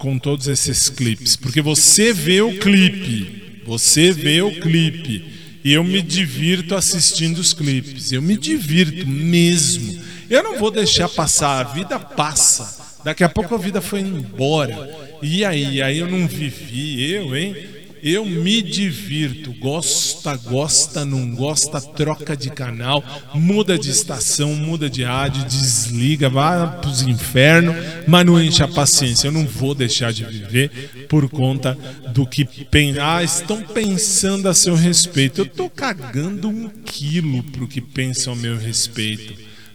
[0.02, 5.84] com todos esses clipes, porque você vê o clipe, você vê o clipe e eu
[5.84, 10.02] me divirto assistindo os clipes, eu me divirto mesmo.
[10.30, 12.80] Eu não vou deixar passar, a vida passa.
[13.04, 14.90] Daqui a pouco a vida foi embora.
[15.22, 17.81] E aí, aí eu não vivi, eu, hein?
[18.04, 25.04] Eu me divirto, gosta, gosta, não gosta, troca de canal, muda de estação, muda de
[25.04, 27.76] rádio, desliga, vai pros infernos,
[28.08, 29.28] mas não enche a paciência.
[29.28, 31.78] Eu não vou deixar de viver por conta
[32.14, 32.98] do que pen...
[33.00, 35.42] ah, estão pensando a seu respeito.
[35.42, 39.34] Eu tô cagando um quilo pro que pensam a meu respeito.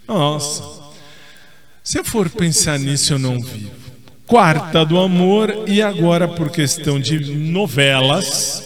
[0.08, 0.62] Nossa,
[1.82, 3.85] se eu for pensar nisso, eu não vivo.
[4.26, 8.62] Quarta do Amor e agora por questão de novelas,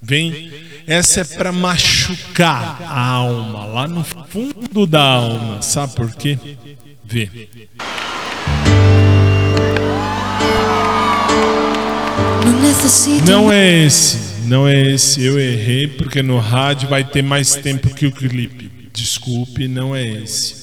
[0.00, 0.50] vem
[0.86, 6.36] essa é para machucar a alma lá no fundo da alma, sabe por quê?
[7.04, 7.48] Vê.
[13.26, 15.22] Não é esse, não é esse.
[15.22, 18.70] Eu errei porque no rádio vai ter mais tempo que o clipe.
[18.92, 20.62] Desculpe, não é esse.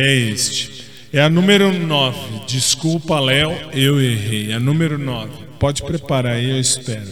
[0.00, 0.82] É este.
[1.12, 2.46] É a número 9.
[2.46, 4.50] Desculpa, Léo, eu errei.
[4.50, 5.30] É a número 9.
[5.58, 7.10] Pode preparar aí, eu espero.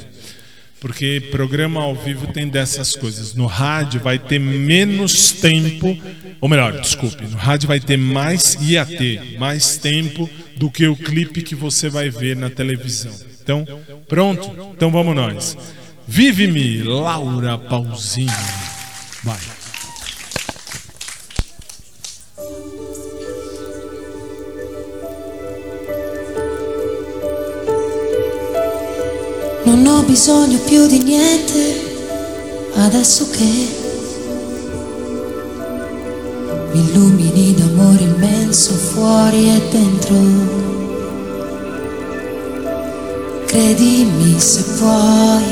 [0.80, 3.34] Porque programa ao vivo tem dessas coisas.
[3.34, 5.98] No rádio vai ter menos tempo,
[6.40, 10.96] ou melhor, desculpe, no rádio vai ter mais, ia ter mais tempo do que o
[10.96, 13.12] clipe que você vai ver na televisão.
[13.42, 13.66] Então,
[14.08, 14.72] pronto?
[14.74, 15.58] Então vamos nós.
[16.06, 18.30] Vive-me, Laura Pausini.
[19.22, 19.57] Vai.
[29.68, 31.84] Non ho bisogno più di niente
[32.76, 33.68] adesso che
[36.72, 40.16] mi illumini d'amore immenso fuori e dentro.
[43.44, 45.44] Credimi se puoi,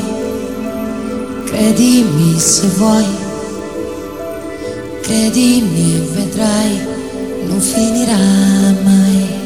[1.45, 3.05] credimi se vuoi,
[5.03, 6.87] credimi e vedrai,
[7.49, 8.17] non finirà
[8.83, 9.46] mai.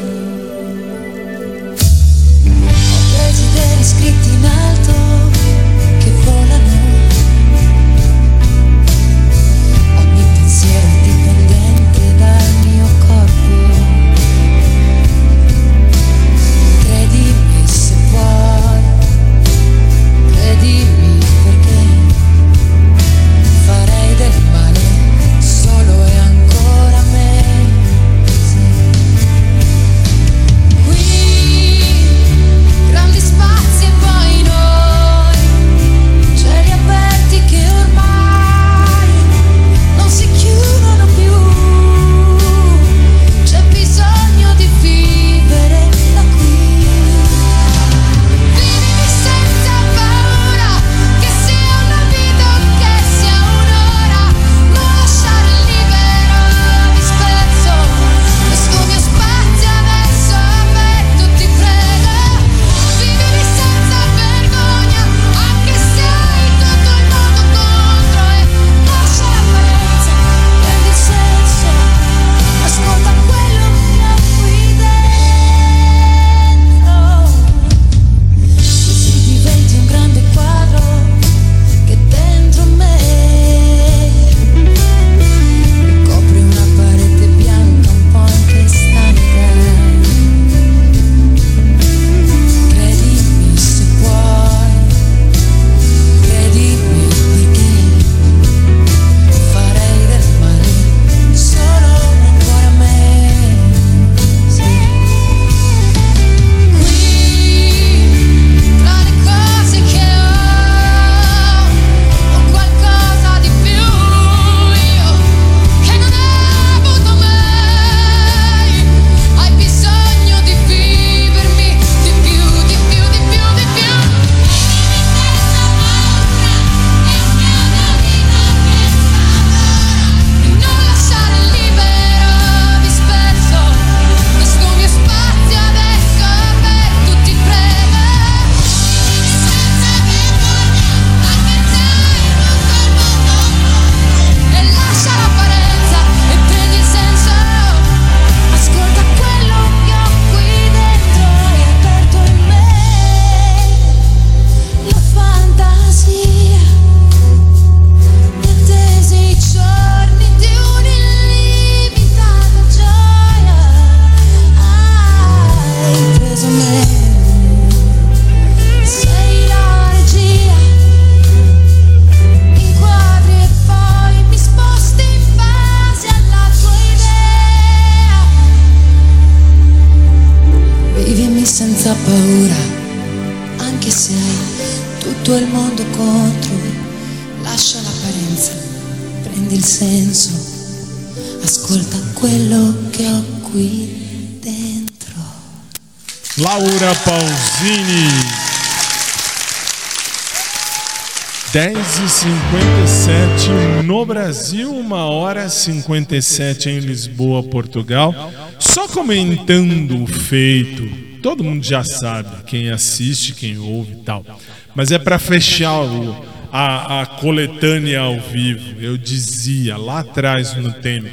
[201.53, 203.49] 10 e 57
[203.83, 208.31] no Brasil, 1 hora e 57 em Lisboa, Portugal.
[208.57, 210.87] Só comentando o feito,
[211.21, 214.25] todo mundo já sabe, quem assiste, quem ouve e tal.
[214.73, 218.79] Mas é para fechar o, a, a coletânea ao vivo.
[218.79, 221.09] Eu dizia lá atrás no tempo,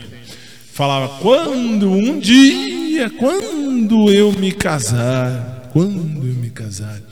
[0.73, 7.08] falava: quando um dia, quando eu me casar, quando eu me casar.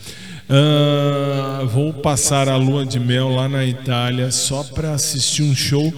[0.49, 5.93] Ah, vou passar a lua de mel lá na Itália só para assistir um show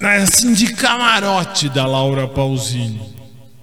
[0.00, 3.00] assim de camarote da Laura Pausini.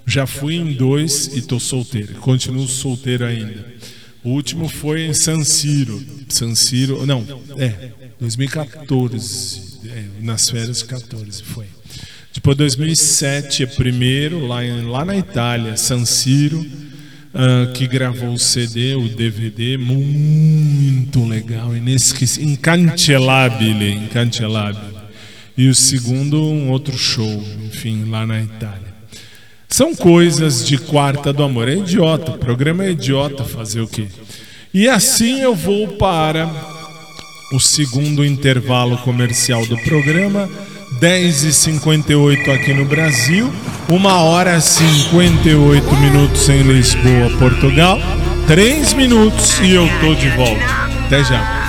[0.05, 2.15] Já fui em dois e tô solteiro.
[2.15, 3.65] Continuo solteiro ainda.
[4.23, 6.03] O último foi em San Siro.
[6.27, 7.25] San Siro, não,
[7.57, 9.79] é, 2014.
[9.85, 11.65] É, nas férias 14 foi.
[12.33, 16.65] Depois 2007 é primeiro lá, em, lá na Itália, San Siro
[17.33, 24.97] ah, que gravou o CD, o DVD, muito legal, inesquecível, incancelabile, incancelabile.
[25.57, 28.89] E o segundo, um outro show, enfim, lá na Itália.
[29.67, 31.67] São coisas de quarta do amor.
[31.67, 34.07] É idiota, o programa é idiota fazer o quê?
[34.73, 36.49] E assim eu vou para
[37.51, 40.49] o segundo intervalo comercial do programa
[40.99, 43.51] 10h58 aqui no Brasil,
[43.89, 47.99] 1 hora e 58 minutos em Lisboa, Portugal,
[48.47, 50.65] 3 minutos e eu tô de volta.
[51.05, 51.68] Até já.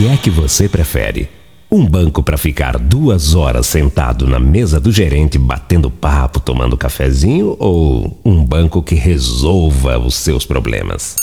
[0.00, 1.28] Que é que você prefere?
[1.70, 7.54] Um banco para ficar duas horas sentado na mesa do gerente batendo papo, tomando cafezinho
[7.58, 11.16] ou um banco que resolva os seus problemas?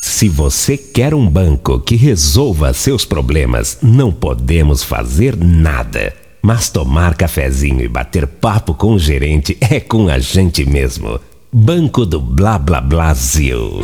[0.00, 6.14] Se você quer um banco que resolva seus problemas, não podemos fazer nada.
[6.40, 11.20] Mas tomar cafezinho e bater papo com o gerente é com a gente mesmo.
[11.52, 13.82] Banco do Blá Blá Brasil.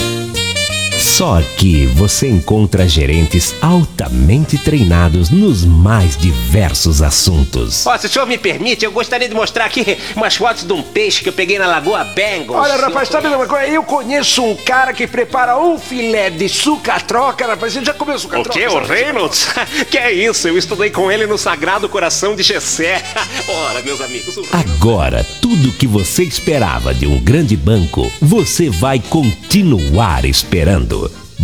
[0.99, 7.87] Só aqui você encontra gerentes altamente treinados nos mais diversos assuntos.
[7.87, 10.83] Ó, se o senhor me permite, eu gostaria de mostrar aqui umas fotos de um
[10.83, 12.59] peixe que eu peguei na Lagoa Bengals.
[12.61, 13.67] Olha, rapaz, sabe uma coisa?
[13.67, 17.73] Eu conheço um cara que prepara um filé de sucatroca, rapaz.
[17.73, 18.51] Você já comeu O sucatroca?
[18.59, 18.67] quê?
[18.67, 18.79] O?
[18.85, 19.49] Reynolds?
[19.91, 20.49] que é isso?
[20.49, 23.03] Eu estudei com ele no Sagrado Coração de Gessé.
[23.49, 28.99] Ora, meus amigos, o Agora, tudo que você esperava de um grande banco, você vai
[28.99, 30.88] continuar esperando.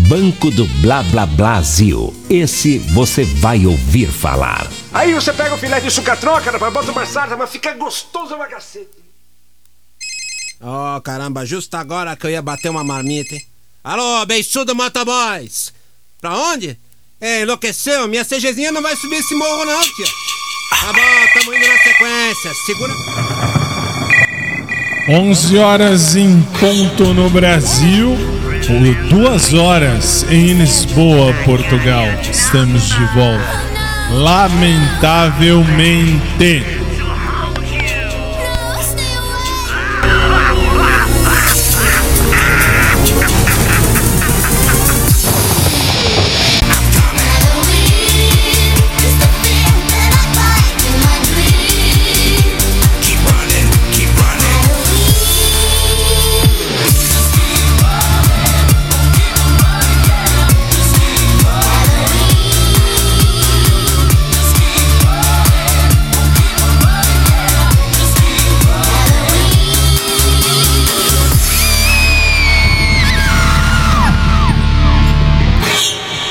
[0.09, 2.14] Banco do Blá Blá Brasil.
[2.30, 4.66] Esse você vai ouvir falar.
[4.92, 8.47] Aí você pega o filé de sucatroca, rapaz, bota uma sarda, mas fica gostoso pra
[8.47, 9.05] cacete.
[10.61, 13.42] Oh, caramba, justo agora que eu ia bater uma marmita, hein?
[13.82, 15.72] Alô, beiçudo motoboys!
[16.20, 16.78] Pra onde?
[17.20, 18.09] É, enlouqueceu?
[18.09, 20.07] Minha CGzinha não vai subir esse morro não, tia.
[20.70, 22.55] Tá bom, tamo indo na sequência.
[22.66, 22.92] Segura...
[25.07, 28.16] 11 horas em ponto no Brasil,
[28.67, 32.07] por 2 horas em Lisboa, Portugal.
[32.31, 33.62] Estamos de volta.
[34.11, 36.65] Lamentavelmente.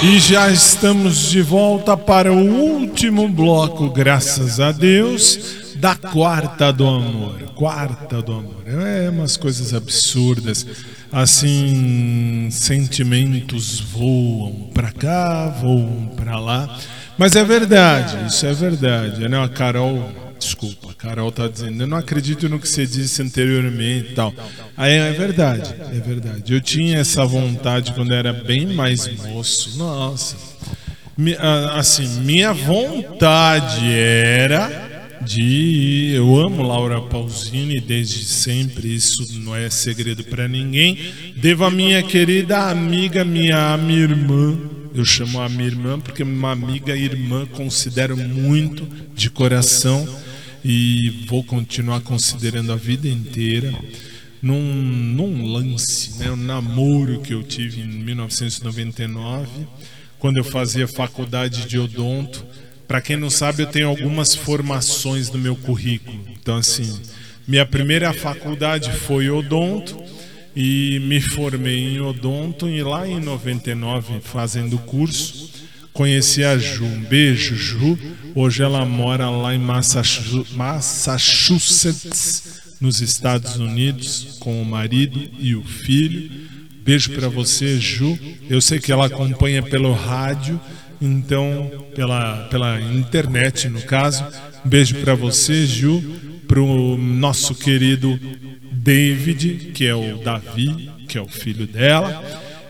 [0.06, 6.86] E já estamos de volta para o último bloco, graças a Deus, da quarta do
[6.86, 7.39] amor.
[7.56, 8.64] Quarta do amor.
[8.68, 10.68] É umas coisas absurdas.
[11.10, 16.78] Assim, sentimentos voam pra cá, voam pra lá.
[17.18, 19.30] Mas é verdade, isso é verdade.
[19.30, 19.41] Né?
[19.41, 20.12] A Carol
[20.44, 24.34] desculpa, Carol tá dizendo, eu não acredito no que você disse anteriormente e tal.
[24.78, 26.54] Aí é verdade, é verdade.
[26.54, 29.78] Eu tinha essa vontade quando era bem mais moço.
[29.78, 30.36] Nossa.
[31.76, 36.12] Assim, minha vontade era de.
[36.16, 40.98] Eu amo Laura Pausini desde sempre, isso não é segredo para ninguém.
[41.36, 44.58] Devo a minha querida amiga, minha, minha irmã.
[44.96, 50.08] Eu chamo a minha irmã porque uma amiga e irmã considero muito de coração
[50.64, 53.74] e vou continuar considerando a vida inteira.
[54.41, 59.47] Num, num lance, né, um namoro que eu tive em 1999,
[60.20, 62.45] quando eu fazia faculdade de odonto.
[62.88, 66.20] Para quem não sabe, eu tenho algumas formações no meu currículo.
[66.39, 67.01] Então, assim,
[67.47, 69.97] minha primeira faculdade foi odonto
[70.55, 75.51] e me formei em odonto e lá em 99, fazendo curso,
[75.94, 76.86] conheci a Ju.
[76.86, 77.98] Um beijo, Ju.
[78.36, 82.44] Hoje ela mora lá em Massachu- Massachusetts,
[82.82, 86.30] nos Estados Unidos, com o marido e o filho.
[86.84, 88.18] Beijo para você, Ju.
[88.50, 90.60] Eu sei que ela acompanha pelo rádio,
[91.00, 94.26] então pela, pela internet no caso.
[94.66, 96.02] Beijo para você, Ju,
[96.48, 98.20] pro nosso querido
[98.72, 102.22] David, que é o Davi, que é o filho dela,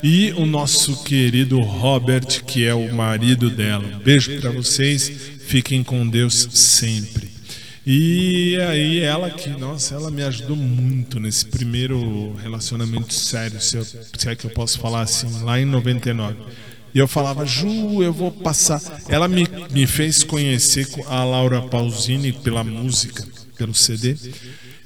[0.03, 3.85] e o nosso querido Robert, que é o marido dela.
[3.85, 5.09] Um beijo para vocês.
[5.47, 7.31] Fiquem com Deus sempre.
[7.85, 13.83] E aí ela que, nossa, ela me ajudou muito nesse primeiro relacionamento sério, se, eu,
[13.85, 16.35] se é que eu posso falar assim, lá em 99.
[16.93, 18.81] E eu falava, Ju, eu vou passar.
[19.09, 23.25] Ela me, me fez conhecer a Laura Pausini pela música,
[23.57, 24.15] pelo CD.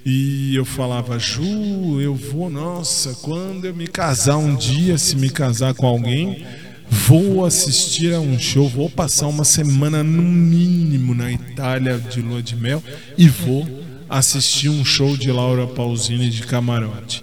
[0.09, 5.29] E eu falava, Ju, eu vou, nossa, quando eu me casar um dia, se me
[5.29, 6.45] casar com alguém,
[6.89, 12.41] vou assistir a um show, vou passar uma semana no mínimo na Itália de lua
[12.41, 12.81] de mel
[13.17, 13.67] e vou
[14.09, 17.21] assistir um show de Laura Pausini de camarote.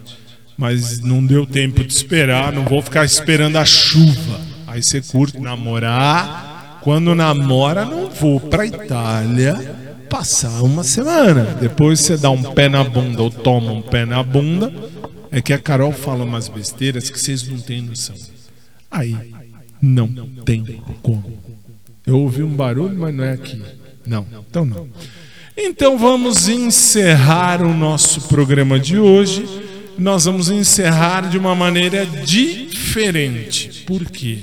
[0.55, 4.43] Mas não deu tempo de esperar, não vou ficar esperando a chuva.
[4.67, 6.81] Aí você curte namorar.
[6.83, 9.84] Quando namora, não vou pra Itália
[10.15, 11.43] passar uma semana.
[11.61, 14.73] Depois você dá um pé na bunda ou toma um pé na bunda.
[15.33, 18.15] É que a Carol fala umas besteiras que vocês não têm noção.
[18.89, 19.17] Aí
[19.83, 20.07] não
[20.45, 21.37] tem como.
[22.07, 23.61] Eu ouvi um barulho, mas não é aqui.
[24.07, 24.87] Não, então não.
[25.57, 29.45] Então vamos encerrar o nosso programa de hoje.
[29.99, 33.83] Nós vamos encerrar de uma maneira diferente.
[33.85, 34.39] Por quê?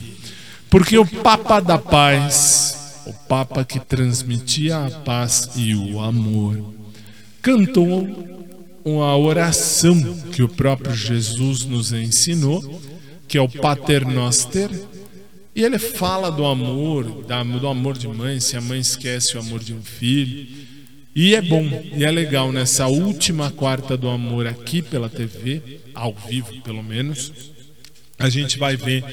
[0.69, 2.60] Porque o Papa da Paz,
[3.05, 6.73] o Papa que transmitia a paz e o amor,
[7.41, 8.07] cantou
[8.83, 12.81] uma oração que o próprio Jesus nos ensinou,
[13.27, 14.69] que é o Pater Noster,
[15.55, 19.59] e ele fala do amor, do amor de mãe, se a mãe esquece o amor
[19.59, 20.47] de um filho.
[21.13, 26.13] E é bom, e é legal nessa última quarta do amor aqui pela TV, ao
[26.13, 27.33] vivo pelo menos,
[28.17, 29.03] a gente vai ver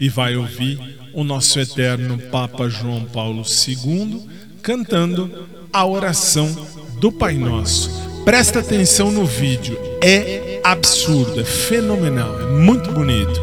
[0.00, 0.78] e vai ouvir
[1.12, 4.26] o nosso eterno Papa João Paulo II
[4.62, 6.54] cantando a oração
[7.00, 7.90] do Pai Nosso.
[8.24, 13.40] Presta atenção no vídeo, é absurdo, é fenomenal, é muito bonito.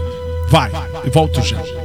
[0.50, 0.72] Vai,
[1.06, 1.85] e volto já.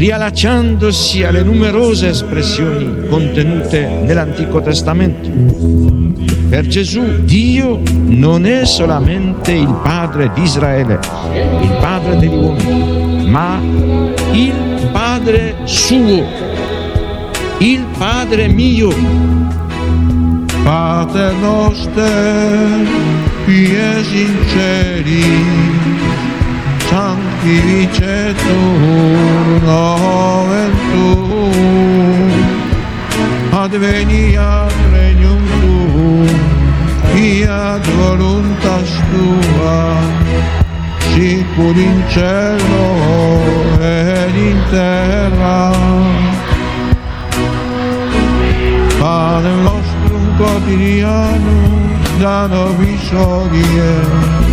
[0.00, 5.28] riallacciandosi alle numerose espressioni contenute nell'Antico Testamento.
[6.48, 10.98] Per Gesù Dio non è solamente il Padre di Israele,
[11.34, 13.60] il Padre degli uomini, ma
[14.32, 16.24] il Padre suo,
[17.58, 18.88] il Padre mio.
[20.64, 22.86] Pater noster,
[23.44, 24.36] qui es in
[26.90, 31.54] santi vicetur noventum
[33.62, 36.38] adveniat regnum tuum
[37.12, 39.82] fiat voluntas tua.
[41.10, 42.88] Sicur in cielo
[43.80, 45.62] ed in terra.
[49.00, 51.72] Pane nostrum quotidianum
[52.20, 54.49] da nobis odie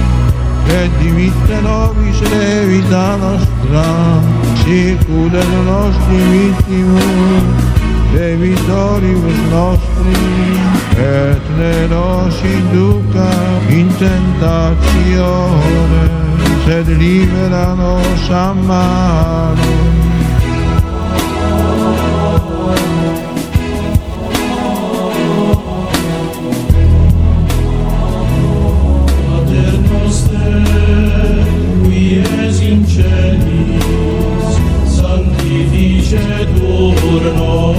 [0.68, 4.20] che di vite nuovi se le vita nostra
[4.64, 7.42] sicure le nostre vittimi
[8.12, 10.14] dei vittorius nostri
[10.98, 13.30] et ne nos induca
[13.68, 16.10] in tentazione
[16.66, 20.07] sed libera nos a mano.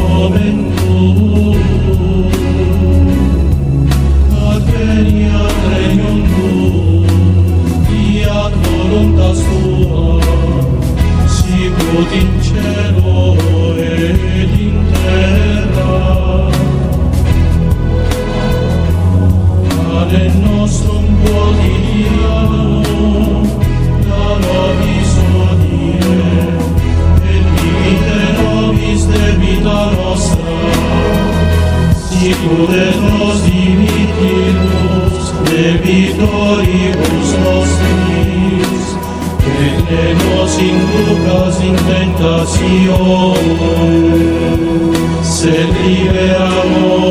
[0.07, 0.68] moment
[32.29, 37.69] virtudes nos dimitimos, de vitoribus nos
[38.05, 38.85] vis,
[39.89, 43.35] tenemos sin dudas, sin tentación,
[45.23, 47.08] se liberamos.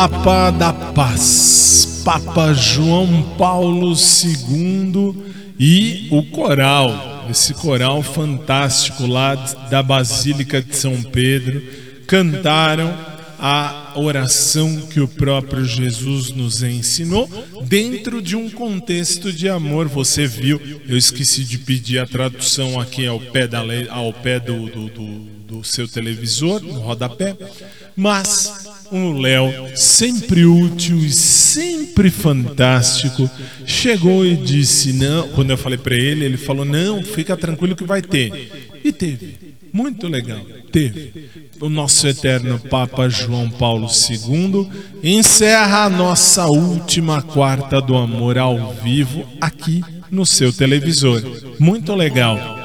[0.00, 5.14] Papa da Paz, Papa João Paulo II
[5.58, 9.34] e o coral, esse coral fantástico lá
[9.70, 11.62] da Basílica de São Pedro,
[12.06, 12.96] cantaram
[13.38, 17.28] a oração que o próprio Jesus nos ensinou
[17.68, 19.86] dentro de um contexto de amor.
[19.86, 20.58] Você viu,
[20.88, 23.60] eu esqueci de pedir a tradução aqui ao pé, da,
[23.90, 27.36] ao pé do, do, do- do seu televisor, no rodapé,
[27.96, 33.30] mas o Léo, sempre útil e sempre fantástico,
[33.64, 37.84] chegou e disse: Não, quando eu falei para ele, ele falou: Não, fica tranquilo que
[37.84, 38.70] vai ter.
[38.84, 39.38] E teve.
[39.72, 40.40] Muito legal,
[40.72, 41.30] teve.
[41.60, 44.68] O nosso eterno Papa João Paulo II
[45.02, 51.22] encerra a nossa última quarta do amor ao vivo aqui no seu televisor.
[51.58, 52.59] Muito legal.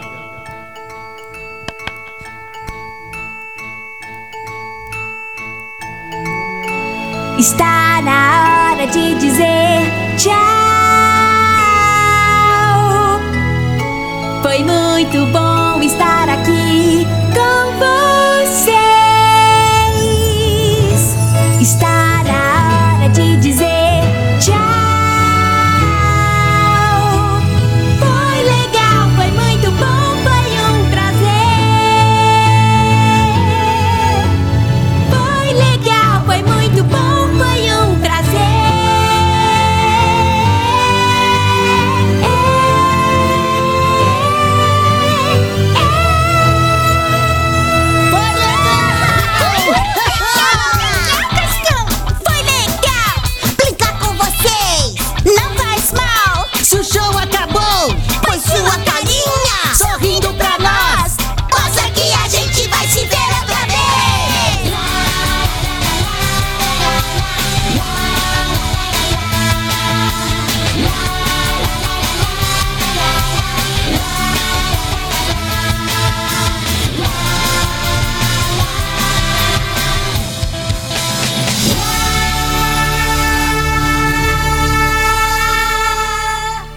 [7.47, 9.85] Está na hora de dizer
[10.17, 10.33] tchau.
[14.41, 16.64] Foi muito bom estar aqui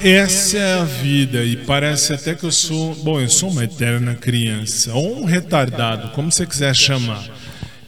[0.08, 4.14] Essa é a vida e parece até que eu sou, bom, eu sou uma eterna
[4.14, 7.22] criança ou um retardado, como você quiser chamar.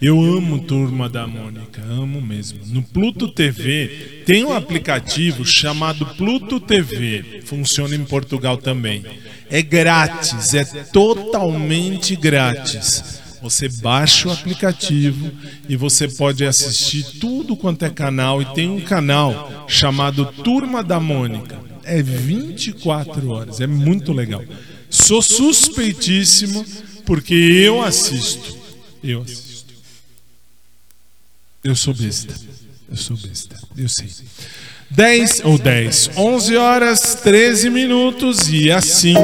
[0.02, 2.58] Eu amo Turma da Mônica, amo mesmo.
[2.66, 9.02] No Pluto TV tem um aplicativo chamado Pluto TV, funciona em Portugal também.
[9.48, 13.18] É grátis, é totalmente grátis.
[13.40, 15.32] Você baixa o aplicativo
[15.66, 18.42] e você pode assistir tudo quanto é canal.
[18.42, 21.69] E tem um canal chamado Turma da Mônica.
[21.92, 24.44] É 24 horas, é muito legal.
[24.88, 26.64] Sou suspeitíssimo
[27.04, 28.56] porque eu assisto.
[29.02, 29.74] Eu assisto.
[31.64, 32.34] Eu sou besta.
[32.88, 33.56] Eu sou besta.
[33.76, 34.08] Eu sei.
[34.90, 39.14] 10 ou 10, 11 horas 13 minutos e assim.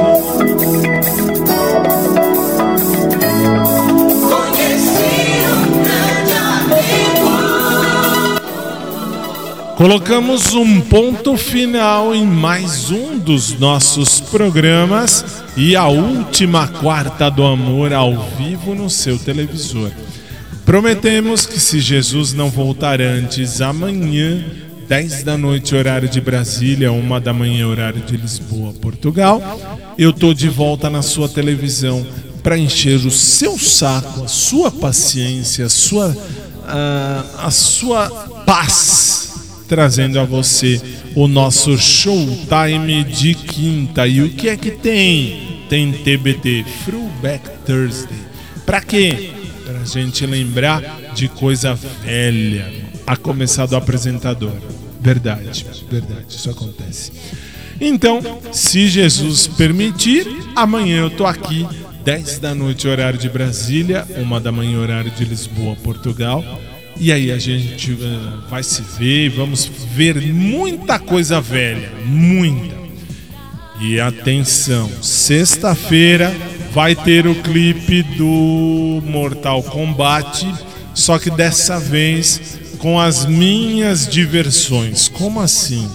[9.77, 17.43] Colocamos um ponto final em mais um dos nossos programas e a última quarta do
[17.43, 19.91] amor ao vivo no seu televisor.
[20.65, 24.43] Prometemos que se Jesus não voltar antes, amanhã,
[24.89, 29.39] 10 da noite, horário de Brasília, 1 da manhã, horário de Lisboa, Portugal,
[29.95, 32.03] eu tô de volta na sua televisão
[32.41, 36.17] para encher o seu saco, a sua paciência, a sua,
[36.65, 38.09] ah, a sua
[38.43, 39.26] paz
[39.67, 40.81] trazendo a você
[41.15, 44.07] o nosso showtime de quinta.
[44.07, 45.65] E o que é que tem?
[45.69, 48.17] Tem TBT, Throwback Thursday.
[48.65, 49.31] Pra quê?
[49.65, 52.71] Pra gente lembrar de coisa velha,
[53.05, 54.53] a começar do apresentador.
[55.01, 57.11] Verdade, verdade, isso acontece.
[57.79, 58.21] Então,
[58.51, 60.25] se Jesus permitir,
[60.55, 61.67] amanhã eu tô aqui,
[62.03, 66.43] 10 da noite, horário de Brasília, 1 da manhã, horário de Lisboa, Portugal.
[66.99, 72.75] E aí a gente uh, vai se ver vamos ver muita coisa velha, muita.
[73.79, 76.35] E atenção, sexta-feira
[76.71, 80.51] vai ter o clipe do Mortal Kombat,
[80.95, 85.07] só que dessa vez com as minhas diversões.
[85.07, 85.87] Como assim?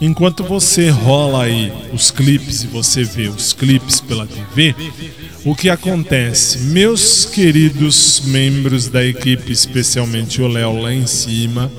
[0.00, 4.74] Enquanto você rola aí os clipes e você vê os clipes pela TV,
[5.44, 6.58] o que acontece?
[6.58, 11.70] Meus queridos membros da equipe, especialmente o Léo lá em cima,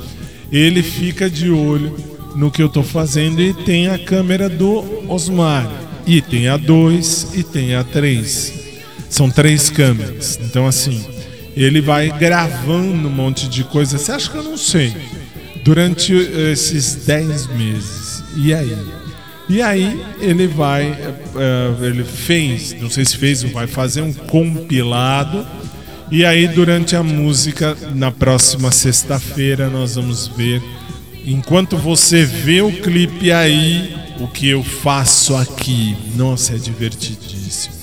[0.51, 1.95] ele fica de olho
[2.35, 5.69] no que eu tô fazendo e tem a câmera do Osmar.
[6.05, 8.53] E tem a 2 e tem a 3.
[9.09, 10.37] São três câmeras.
[10.41, 11.05] Então assim,
[11.55, 13.97] ele vai gravando um monte de coisa.
[13.97, 14.93] Você acha que eu não sei?
[15.63, 18.08] Durante esses 10 meses.
[18.41, 18.77] E aí?
[19.49, 24.13] E aí ele vai, uh, ele fez, não sei se fez ou vai fazer um
[24.13, 25.45] compilado.
[26.11, 30.61] E aí durante a música, na próxima sexta-feira, nós vamos ver.
[31.25, 35.97] Enquanto você vê o clipe aí, o que eu faço aqui.
[36.15, 37.75] Nossa, é divertidíssimo.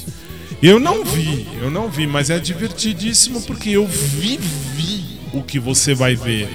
[0.62, 5.95] Eu não vi, eu não vi, mas é divertidíssimo porque eu vivi o que você
[5.95, 6.49] vai ver.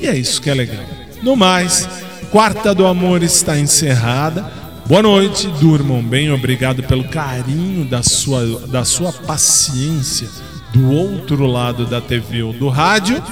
[0.00, 0.84] E é isso que é legal.
[1.22, 1.88] No mais,
[2.30, 4.44] Quarta do Amor está encerrada.
[4.86, 6.30] Boa noite, durmam bem.
[6.30, 10.28] Obrigado pelo carinho da sua, da sua paciência
[10.72, 13.22] do outro lado da TV ou do rádio.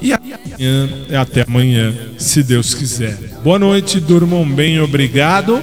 [0.00, 0.88] E amanhã,
[1.20, 3.16] até amanhã, se Deus quiser.
[3.42, 4.80] Boa noite, durmam bem.
[4.80, 5.62] Obrigado.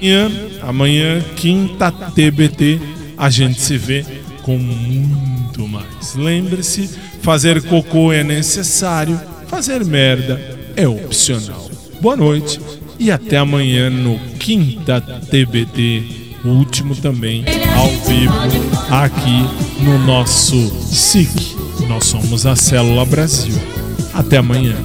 [0.00, 0.30] Amanhã,
[0.62, 2.80] amanhã quinta TBT,
[3.16, 4.04] a gente se vê
[4.42, 6.14] com muito mais.
[6.14, 6.88] Lembre-se,
[7.22, 10.40] fazer cocô é necessário, fazer merda
[10.76, 11.67] é opcional.
[12.00, 12.60] Boa noite
[12.98, 17.44] e até amanhã no Quinta TBT, o último também
[17.76, 18.34] ao vivo
[18.90, 20.56] aqui no nosso
[20.86, 21.56] SIC.
[21.88, 23.54] Nós somos a Célula Brasil.
[24.14, 24.76] Até amanhã.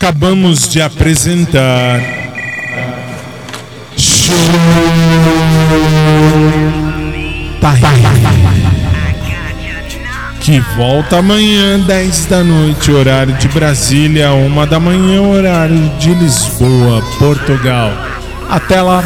[0.00, 2.00] Acabamos de apresentar.
[7.60, 7.74] Tá
[10.40, 17.02] que volta amanhã, 10 da noite, horário de Brasília, 1 da manhã, horário de Lisboa,
[17.18, 17.92] Portugal.
[18.48, 19.02] Até lá!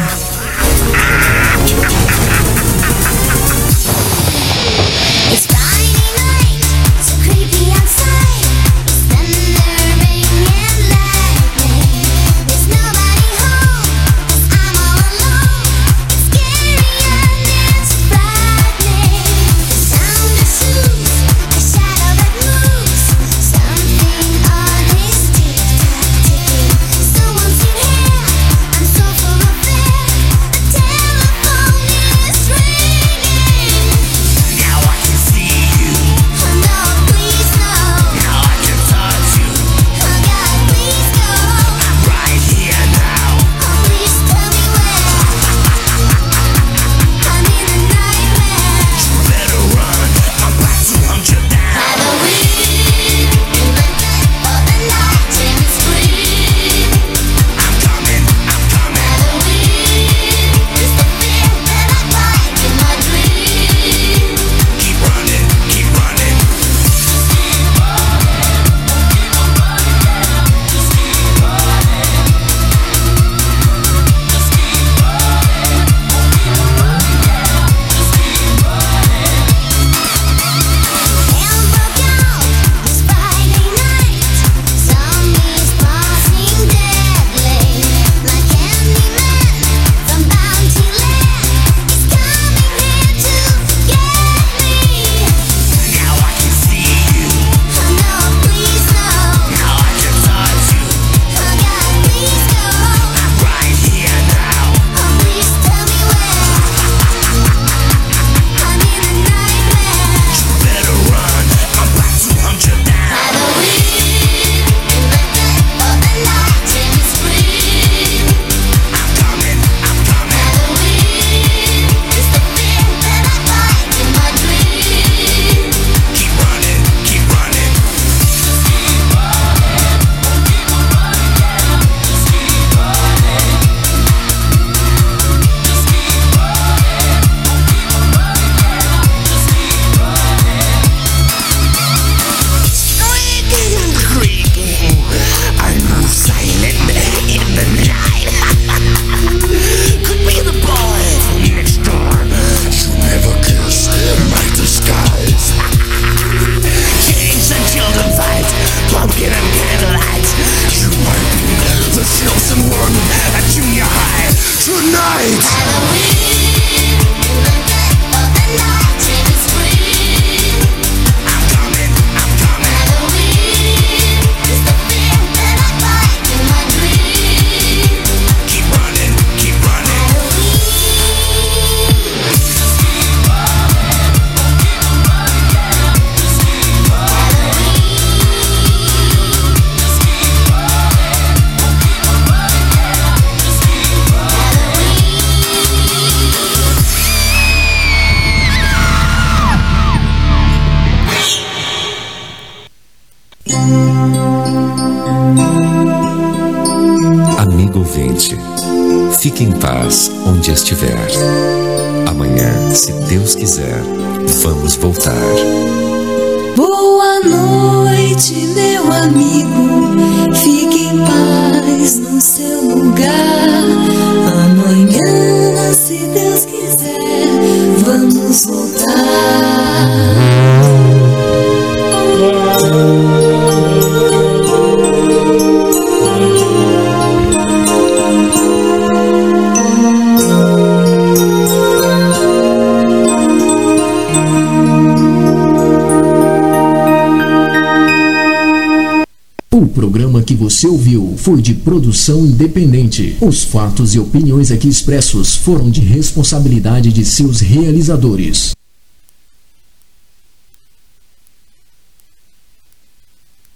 [251.63, 253.17] produção independente.
[253.21, 258.53] Os fatos e opiniões aqui expressos foram de responsabilidade de seus realizadores.